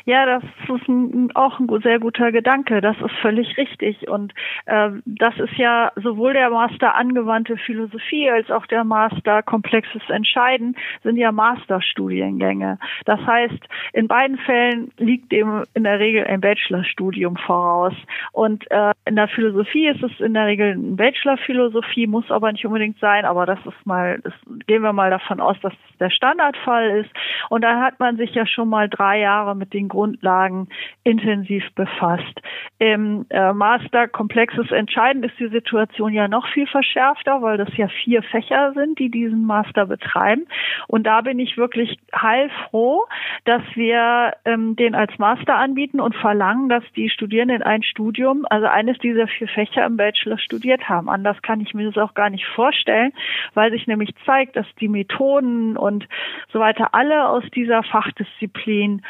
[0.05, 2.81] Ja, das ist ein, auch ein sehr guter Gedanke.
[2.81, 4.07] Das ist völlig richtig.
[4.07, 4.33] Und
[4.65, 10.75] äh, das ist ja sowohl der Master angewandte Philosophie als auch der Master komplexes Entscheiden
[11.03, 12.79] sind ja Masterstudiengänge.
[13.05, 17.93] Das heißt, in beiden Fällen liegt dem in der Regel ein Bachelorstudium voraus.
[18.31, 22.65] Und äh, in der Philosophie ist es in der Regel ein Bachelor-Philosophie, muss aber nicht
[22.65, 23.25] unbedingt sein.
[23.25, 24.33] Aber das ist mal, das,
[24.67, 27.11] gehen wir mal davon aus, dass das der Standardfall ist.
[27.49, 30.69] Und da hat man sich ja schon mal drei Jahre mit den Grundlagen
[31.03, 32.41] intensiv befasst.
[32.79, 37.87] Im äh, Masterkomplex ist entscheidend ist die Situation ja noch viel verschärfter, weil das ja
[37.89, 40.47] vier Fächer sind, die diesen Master betreiben.
[40.87, 43.03] Und da bin ich wirklich heilfroh,
[43.43, 48.67] dass wir ähm, den als Master anbieten und verlangen, dass die Studierenden ein Studium, also
[48.67, 51.09] eines dieser vier Fächer im Bachelor studiert haben.
[51.09, 53.11] Anders kann ich mir das auch gar nicht vorstellen,
[53.53, 56.07] weil sich nämlich zeigt, dass die Methoden und
[56.53, 59.01] so weiter alle aus dieser Fachdisziplin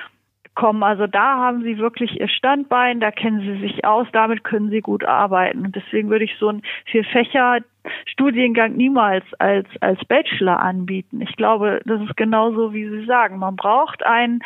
[0.56, 0.84] kommen.
[0.84, 4.82] Also da haben sie wirklich ihr Standbein, da kennen sie sich aus, damit können sie
[4.82, 5.66] gut arbeiten.
[5.66, 7.60] Und deswegen würde ich so einen vier Fächer
[8.06, 11.22] Studiengang niemals als, als Bachelor anbieten.
[11.22, 13.40] Ich glaube, das ist genauso, wie Sie sagen.
[13.40, 14.42] Man braucht ein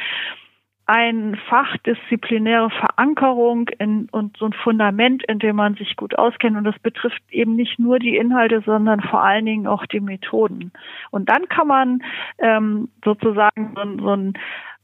[0.87, 6.55] ein fachdisziplinäre Verankerung in, und so ein Fundament, in dem man sich gut auskennt.
[6.55, 10.71] Und das betrifft eben nicht nur die Inhalte, sondern vor allen Dingen auch die Methoden.
[11.09, 12.03] Und dann kann man
[12.37, 14.33] ähm, sozusagen so, so einen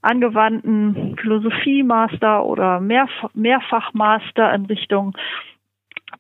[0.02, 5.16] angewandten Philosophiemaster oder Mehrf Mehrfachmaster in Richtung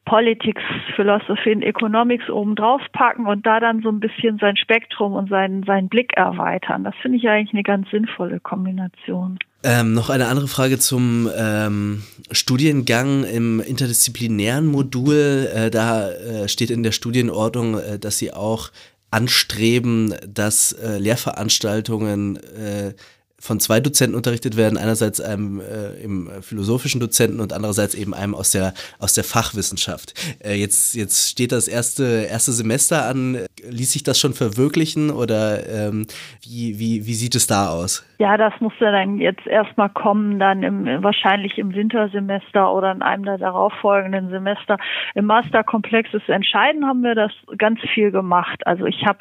[0.06, 0.62] Politics,
[0.96, 5.30] Philosophy und Economics oben drauf packen und da dann so ein bisschen sein Spektrum und
[5.30, 6.84] seinen, seinen Blick erweitern.
[6.84, 9.38] Das finde ich eigentlich eine ganz sinnvolle Kombination.
[9.64, 12.02] Ähm, noch eine andere Frage zum ähm,
[12.32, 15.48] Studiengang im interdisziplinären Modul.
[15.54, 18.72] Äh, da äh, steht in der Studienordnung, äh, dass Sie auch
[19.12, 22.94] anstreben, dass äh, Lehrveranstaltungen äh,
[23.42, 28.36] von zwei Dozenten unterrichtet werden, einerseits einem äh, im philosophischen Dozenten und andererseits eben einem
[28.36, 30.14] aus der aus der Fachwissenschaft.
[30.44, 33.40] Äh, jetzt jetzt steht das erste erste Semester an.
[33.68, 36.08] Ließ sich das schon verwirklichen oder ähm,
[36.44, 38.06] wie wie wie sieht es da aus?
[38.20, 43.24] Ja, das muss dann jetzt erstmal kommen, dann im, wahrscheinlich im Wintersemester oder in einem
[43.26, 44.78] der darauffolgenden Semester.
[45.16, 48.62] Im Masterkomplex ist entscheidend, haben wir das ganz viel gemacht.
[48.68, 49.20] Also ich habe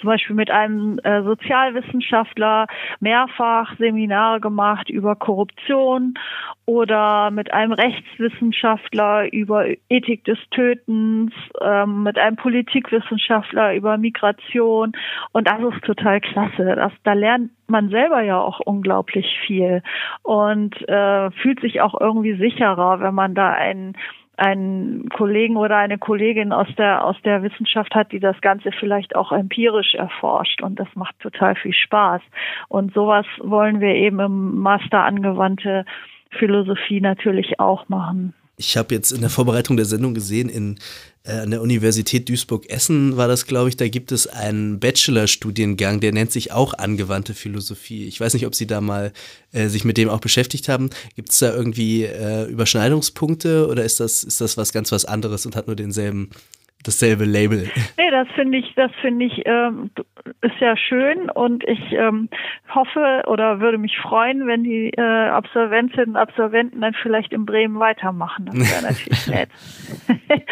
[0.00, 2.66] zum Beispiel mit einem äh, Sozialwissenschaftler
[2.98, 6.14] mehrfach Seminare gemacht über Korruption
[6.66, 14.92] oder mit einem Rechtswissenschaftler über Ethik des Tötens, ähm, mit einem Politikwissenschaftler über Migration.
[15.32, 16.74] Und das ist total klasse.
[16.76, 19.82] Das, da lernt man selber ja auch unglaublich viel
[20.22, 23.96] und äh, fühlt sich auch irgendwie sicherer, wenn man da einen
[24.40, 29.14] einen Kollegen oder eine Kollegin aus der aus der Wissenschaft hat, die das Ganze vielleicht
[29.14, 32.22] auch empirisch erforscht und das macht total viel Spaß
[32.68, 35.84] und sowas wollen wir eben im Master angewandte
[36.30, 38.34] Philosophie natürlich auch machen.
[38.56, 40.78] Ich habe jetzt in der Vorbereitung der Sendung gesehen, in
[41.24, 46.32] an der Universität Duisburg-Essen war das, glaube ich, da gibt es einen Bachelorstudiengang, der nennt
[46.32, 48.06] sich auch angewandte Philosophie.
[48.06, 49.12] Ich weiß nicht, ob Sie da mal
[49.52, 50.88] äh, sich mit dem auch beschäftigt haben.
[51.16, 55.44] Gibt es da irgendwie äh, Überschneidungspunkte oder ist das, ist das was ganz was anderes
[55.44, 56.30] und hat nur denselben
[56.84, 57.68] dasselbe Label.
[57.98, 59.90] Nee, das finde ich, das finde ich, ähm,
[60.40, 62.28] ist ja schön und ich ähm,
[62.74, 67.78] hoffe oder würde mich freuen, wenn die äh, Absolventinnen und Absolventen dann vielleicht in Bremen
[67.78, 68.46] weitermachen.
[68.46, 69.48] Das wäre natürlich nett.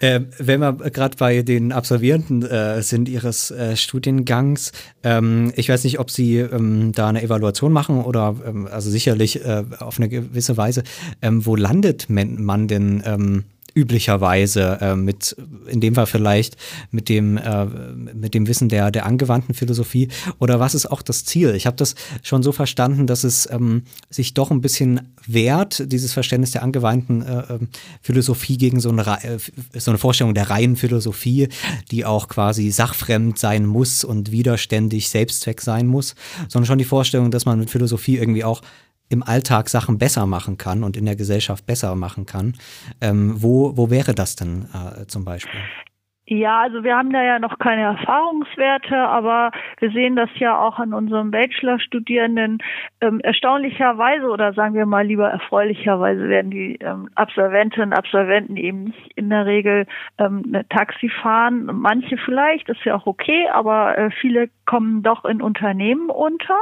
[0.00, 4.72] Äh, wenn wir gerade bei den Absolvierenden äh, sind Ihres äh, Studiengangs,
[5.02, 9.42] ähm, ich weiß nicht, ob Sie ähm, da eine Evaluation machen oder ähm, also sicherlich
[9.44, 10.82] äh, auf eine gewisse Weise.
[11.22, 13.44] Ähm, wo landet man denn ähm,
[13.76, 16.56] üblicherweise äh, mit, in dem Fall vielleicht
[16.90, 20.08] mit dem, äh, mit dem Wissen der, der angewandten Philosophie?
[20.38, 21.54] Oder was ist auch das Ziel?
[21.54, 26.14] Ich habe das schon so verstanden, dass es ähm, sich doch ein bisschen wehrt, dieses
[26.14, 27.68] Verständnis der angewandten äh, ähm,
[28.00, 29.38] Philosophie gegen so eine, äh,
[29.78, 31.48] so eine Vorstellung der reinen Philosophie,
[31.90, 36.14] die auch quasi sachfremd sein muss und widerständig Selbstzweck sein muss,
[36.48, 38.62] sondern schon die Vorstellung, dass man mit Philosophie irgendwie auch
[39.08, 42.54] im Alltag Sachen besser machen kann und in der Gesellschaft besser machen kann.
[43.00, 45.60] Ähm, wo, wo wäre das denn äh, zum Beispiel?
[46.28, 50.80] Ja, also wir haben da ja noch keine Erfahrungswerte, aber wir sehen das ja auch
[50.80, 52.58] an unseren Bachelorstudierenden.
[53.00, 58.84] Ähm, erstaunlicherweise oder sagen wir mal lieber erfreulicherweise werden die ähm, Absolventinnen und Absolventen eben
[58.84, 59.86] nicht in der Regel
[60.18, 61.66] ähm, Taxi fahren.
[61.72, 66.58] Manche vielleicht, ist ja auch okay, aber äh, viele kommen doch in Unternehmen unter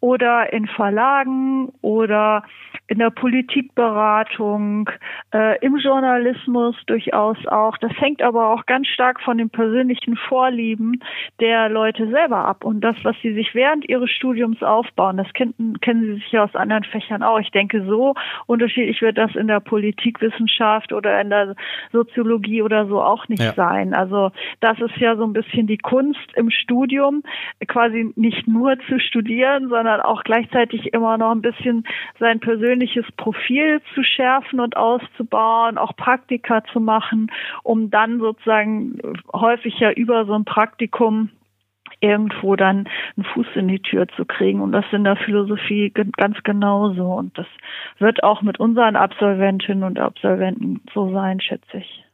[0.00, 2.44] oder in Verlagen oder
[2.86, 4.88] in der Politikberatung,
[5.34, 7.76] äh, im Journalismus durchaus auch.
[7.78, 11.02] Das hängt aber auch ganz stark von den persönlichen Vorlieben
[11.38, 15.18] der Leute selber ab und das, was sie sich während ihres Studiums aufbauen.
[15.18, 17.38] Das kennen, kennen sie sich ja aus anderen Fächern auch.
[17.40, 18.14] Ich denke, so
[18.46, 21.56] unterschiedlich wird das in der Politikwissenschaft oder in der
[21.92, 23.52] Soziologie oder so auch nicht ja.
[23.52, 23.92] sein.
[23.92, 24.30] Also
[24.60, 27.22] das ist ja so ein bisschen die Kunst im Studium,
[27.66, 31.84] quasi nicht nur zu studieren, sondern auch gleichzeitig immer noch ein bisschen
[32.18, 37.30] sein persönliches persönliches Profil zu schärfen und auszubauen, auch Praktika zu machen,
[37.62, 38.98] um dann sozusagen
[39.32, 41.30] häufig ja über so ein Praktikum
[42.00, 44.60] irgendwo dann einen Fuß in die Tür zu kriegen.
[44.60, 47.14] Und das in der Philosophie ganz genauso.
[47.14, 47.46] Und das
[47.98, 52.04] wird auch mit unseren Absolventinnen und Absolventen so sein, schätze ich.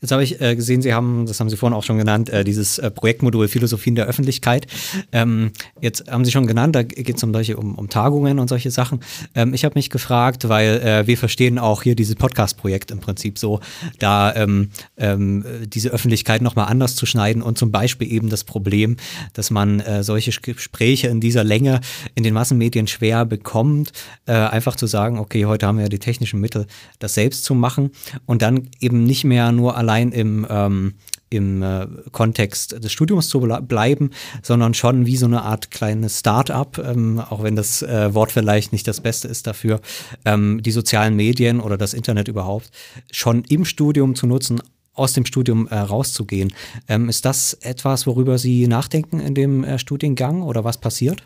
[0.00, 2.44] Jetzt habe ich äh, gesehen, Sie haben, das haben Sie vorhin auch schon genannt, äh,
[2.44, 4.66] dieses äh, Projektmodul Philosophie in der Öffentlichkeit.
[5.12, 8.48] Ähm, jetzt haben Sie schon genannt, da geht es um solche um, um Tagungen und
[8.48, 9.00] solche Sachen.
[9.34, 13.38] Ähm, ich habe mich gefragt, weil äh, wir verstehen auch hier dieses Podcast-Projekt im Prinzip
[13.38, 13.60] so,
[13.98, 18.96] da ähm, ähm, diese Öffentlichkeit nochmal anders zu schneiden und zum Beispiel eben das Problem,
[19.32, 21.80] dass man äh, solche Gespräche in dieser Länge
[22.14, 23.92] in den Massenmedien schwer bekommt,
[24.26, 26.66] äh, einfach zu sagen, okay, heute haben wir ja die technischen Mittel,
[26.98, 27.90] das selbst zu machen
[28.26, 30.94] und dann eben nicht mehr nur allein im, ähm,
[31.30, 34.10] im äh, Kontext des Studiums zu bleiben,
[34.42, 38.72] sondern schon wie so eine Art kleines Start-up, ähm, auch wenn das äh, Wort vielleicht
[38.72, 39.80] nicht das Beste ist dafür,
[40.24, 42.70] ähm, die sozialen Medien oder das Internet überhaupt
[43.10, 44.60] schon im Studium zu nutzen,
[44.94, 46.52] aus dem Studium äh, rauszugehen.
[46.88, 51.22] Ähm, ist das etwas, worüber Sie nachdenken in dem äh, Studiengang oder was passiert?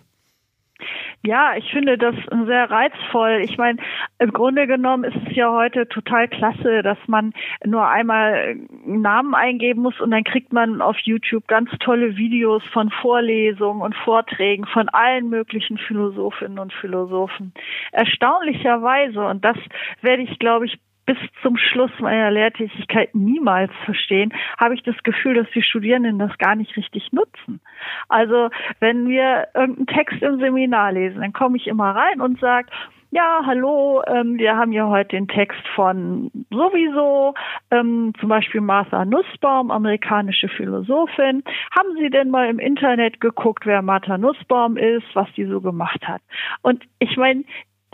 [1.22, 2.14] Ja, ich finde das
[2.46, 3.42] sehr reizvoll.
[3.42, 3.78] Ich meine,
[4.18, 8.56] im Grunde genommen ist es ja heute total klasse, dass man nur einmal
[8.86, 13.82] einen Namen eingeben muss und dann kriegt man auf YouTube ganz tolle Videos von Vorlesungen
[13.82, 17.52] und Vorträgen von allen möglichen Philosophinnen und Philosophen.
[17.92, 19.58] Erstaunlicherweise, und das
[20.00, 20.78] werde ich, glaube ich,
[21.10, 26.38] bis zum Schluss meiner Lehrtätigkeit niemals verstehen, habe ich das Gefühl, dass die Studierenden das
[26.38, 27.60] gar nicht richtig nutzen.
[28.08, 32.68] Also wenn wir irgendeinen Text im Seminar lesen, dann komme ich immer rein und sage,
[33.12, 37.34] ja, hallo, ähm, wir haben hier heute den Text von sowieso,
[37.72, 41.42] ähm, zum Beispiel Martha Nussbaum, amerikanische Philosophin.
[41.76, 46.06] Haben Sie denn mal im Internet geguckt, wer Martha Nussbaum ist, was die so gemacht
[46.06, 46.22] hat?
[46.62, 47.42] Und ich meine,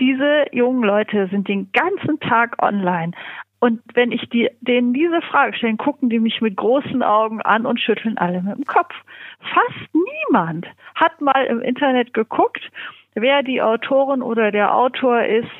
[0.00, 3.12] diese jungen Leute sind den ganzen Tag online.
[3.58, 7.64] Und wenn ich die, denen diese Frage stelle, gucken die mich mit großen Augen an
[7.64, 8.94] und schütteln alle mit dem Kopf.
[9.40, 12.70] Fast niemand hat mal im Internet geguckt,
[13.14, 15.50] wer die Autorin oder der Autor ist,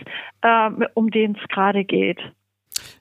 [0.43, 2.21] äh, um den es gerade geht.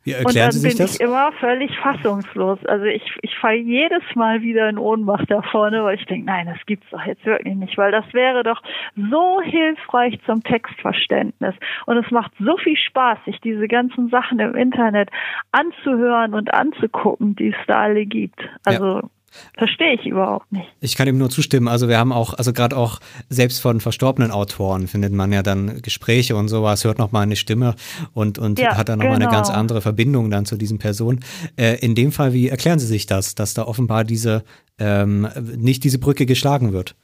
[0.06, 2.64] Wie erklären Sie sich und dann bin ich immer völlig fassungslos.
[2.66, 6.45] Also ich, ich falle jedes Mal wieder in Ohnmacht da vorne, weil ich denke, nein,
[6.45, 8.62] das gibt's doch jetzt wirklich nicht, weil das wäre doch
[8.95, 11.56] so hilfreich zum Textverständnis.
[11.88, 15.10] Und es macht so viel Spaß, sich diese ganzen Sachen im Internet
[15.51, 18.47] anzuhören und anzugucken, die es da alle gibt.
[18.64, 19.10] Also ja.
[19.57, 20.67] Verstehe ich überhaupt nicht.
[20.81, 21.67] Ich kann ihm nur zustimmen.
[21.67, 25.81] Also wir haben auch, also gerade auch selbst von verstorbenen Autoren findet man ja dann
[25.81, 27.75] Gespräche und sowas, hört nochmal eine Stimme
[28.13, 29.29] und, und ja, hat dann nochmal genau.
[29.29, 31.19] eine ganz andere Verbindung dann zu diesen Personen.
[31.57, 34.43] Äh, in dem Fall, wie erklären Sie sich das, dass da offenbar diese,
[34.79, 35.27] ähm,
[35.57, 36.95] nicht diese Brücke geschlagen wird?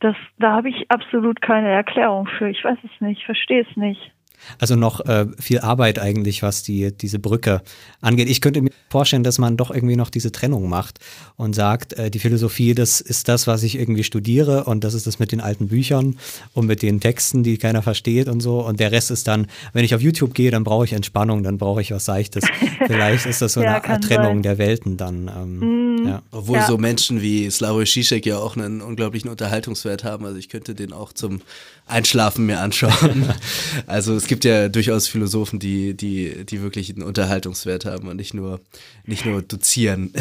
[0.00, 2.48] Das, da habe ich absolut keine Erklärung für.
[2.48, 4.12] Ich weiß es nicht, verstehe es nicht.
[4.58, 7.62] Also noch äh, viel Arbeit eigentlich, was die, diese Brücke
[8.00, 8.28] angeht.
[8.28, 10.98] Ich könnte mir vorstellen, dass man doch irgendwie noch diese Trennung macht
[11.36, 15.06] und sagt, äh, die Philosophie, das ist das, was ich irgendwie studiere und das ist
[15.06, 16.18] das mit den alten Büchern
[16.54, 18.60] und mit den Texten, die keiner versteht und so.
[18.60, 21.58] Und der Rest ist dann, wenn ich auf YouTube gehe, dann brauche ich Entspannung, dann
[21.58, 22.44] brauche ich was Seichtes.
[22.86, 24.42] Vielleicht ist das so ja, eine Trennung sein.
[24.42, 25.28] der Welten dann.
[25.28, 26.22] Ähm, mm, ja.
[26.30, 26.66] Obwohl ja.
[26.66, 30.24] so Menschen wie Slavoj Žižek ja auch einen unglaublichen Unterhaltungswert haben.
[30.24, 31.40] Also ich könnte den auch zum
[31.88, 33.32] Einschlafen mir anschauen.
[33.86, 38.34] also es gibt ja durchaus Philosophen, die, die, die wirklich einen Unterhaltungswert haben und nicht
[38.34, 38.60] nur,
[39.04, 40.12] nicht nur dozieren.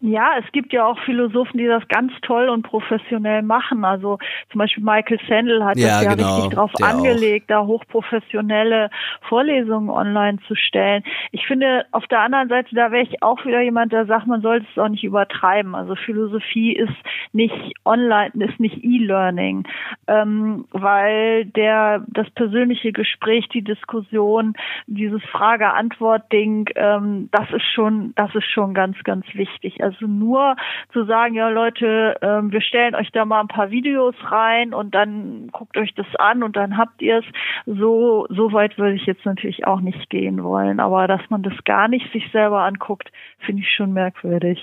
[0.00, 3.84] Ja, es gibt ja auch Philosophen, die das ganz toll und professionell machen.
[3.84, 4.18] Also
[4.50, 7.62] zum Beispiel Michael Sandel hat ja, das ja genau, richtig drauf angelegt, auch.
[7.62, 8.90] da hochprofessionelle
[9.28, 11.02] Vorlesungen online zu stellen.
[11.32, 14.40] Ich finde, auf der anderen Seite, da wäre ich auch wieder jemand, der sagt, man
[14.40, 15.74] sollte es auch nicht übertreiben.
[15.74, 16.94] Also Philosophie ist
[17.32, 19.66] nicht online, ist nicht E-Learning,
[20.06, 24.54] ähm, weil der das persönliche Gespräch, die Diskussion,
[24.86, 29.82] dieses Frage-Antwort-Ding, ähm, das ist schon, das ist schon ganz, ganz wichtig.
[29.88, 30.54] Also nur
[30.92, 34.94] zu sagen, ja Leute, ähm, wir stellen euch da mal ein paar Videos rein und
[34.94, 37.24] dann guckt euch das an und dann habt ihr es.
[37.66, 40.78] So, so weit würde ich jetzt natürlich auch nicht gehen wollen.
[40.80, 44.62] Aber dass man das gar nicht sich selber anguckt, finde ich schon merkwürdig.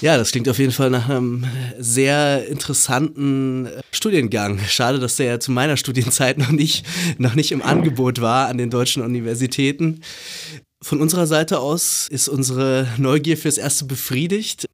[0.00, 1.44] Ja, das klingt auf jeden Fall nach einem
[1.78, 4.58] sehr interessanten Studiengang.
[4.58, 6.84] Schade, dass der ja zu meiner Studienzeit noch nicht,
[7.18, 10.02] noch nicht im Angebot war an den deutschen Universitäten.
[10.84, 14.66] Von unserer Seite aus ist unsere Neugier fürs Erste befriedigt.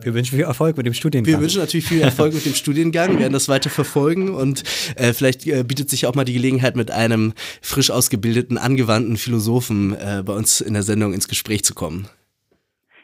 [0.00, 1.34] Wir wünschen viel Erfolg mit dem Studiengang.
[1.34, 4.62] Wir wünschen natürlich viel Erfolg mit dem Studiengang, wir werden das weiter verfolgen und
[4.94, 9.94] äh, vielleicht äh, bietet sich auch mal die Gelegenheit, mit einem frisch ausgebildeten, angewandten Philosophen
[9.94, 12.06] äh, bei uns in der Sendung ins Gespräch zu kommen.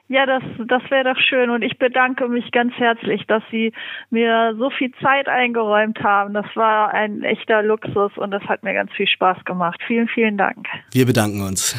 [0.07, 3.73] Ja, das, das wäre doch schön und ich bedanke mich ganz herzlich, dass Sie
[4.11, 6.33] mir so viel Zeit eingeräumt haben.
[6.33, 9.81] Das war ein echter Luxus und das hat mir ganz viel Spaß gemacht.
[9.85, 10.69] Vielen, vielen Dank.
[10.93, 11.75] Wir bedanken uns.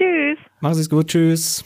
[0.00, 0.38] Tschüss.
[0.60, 1.08] Machen Sie es gut.
[1.08, 1.62] Tschüss.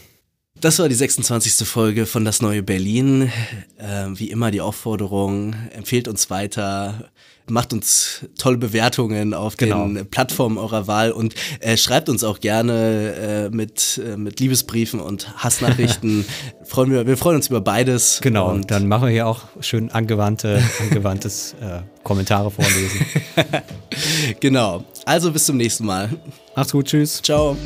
[0.60, 1.66] Das war die 26.
[1.68, 3.30] Folge von Das Neue Berlin.
[3.76, 7.10] Äh, wie immer die Aufforderung, empfehlt uns weiter,
[7.50, 9.86] macht uns tolle Bewertungen auf Genau.
[9.86, 15.00] den Plattformen eurer Wahl und äh, schreibt uns auch gerne äh, mit, äh, mit Liebesbriefen
[15.00, 16.24] und Hassnachrichten.
[16.64, 18.20] freuen wir, wir freuen uns über beides.
[18.22, 23.04] Genau, Und dann machen wir hier auch schön angewandte, angewandtes äh, Kommentare vorlesen.
[24.40, 24.84] genau.
[25.04, 26.08] Also bis zum nächsten Mal.
[26.56, 27.20] Macht's gut, tschüss.
[27.20, 27.56] Ciao.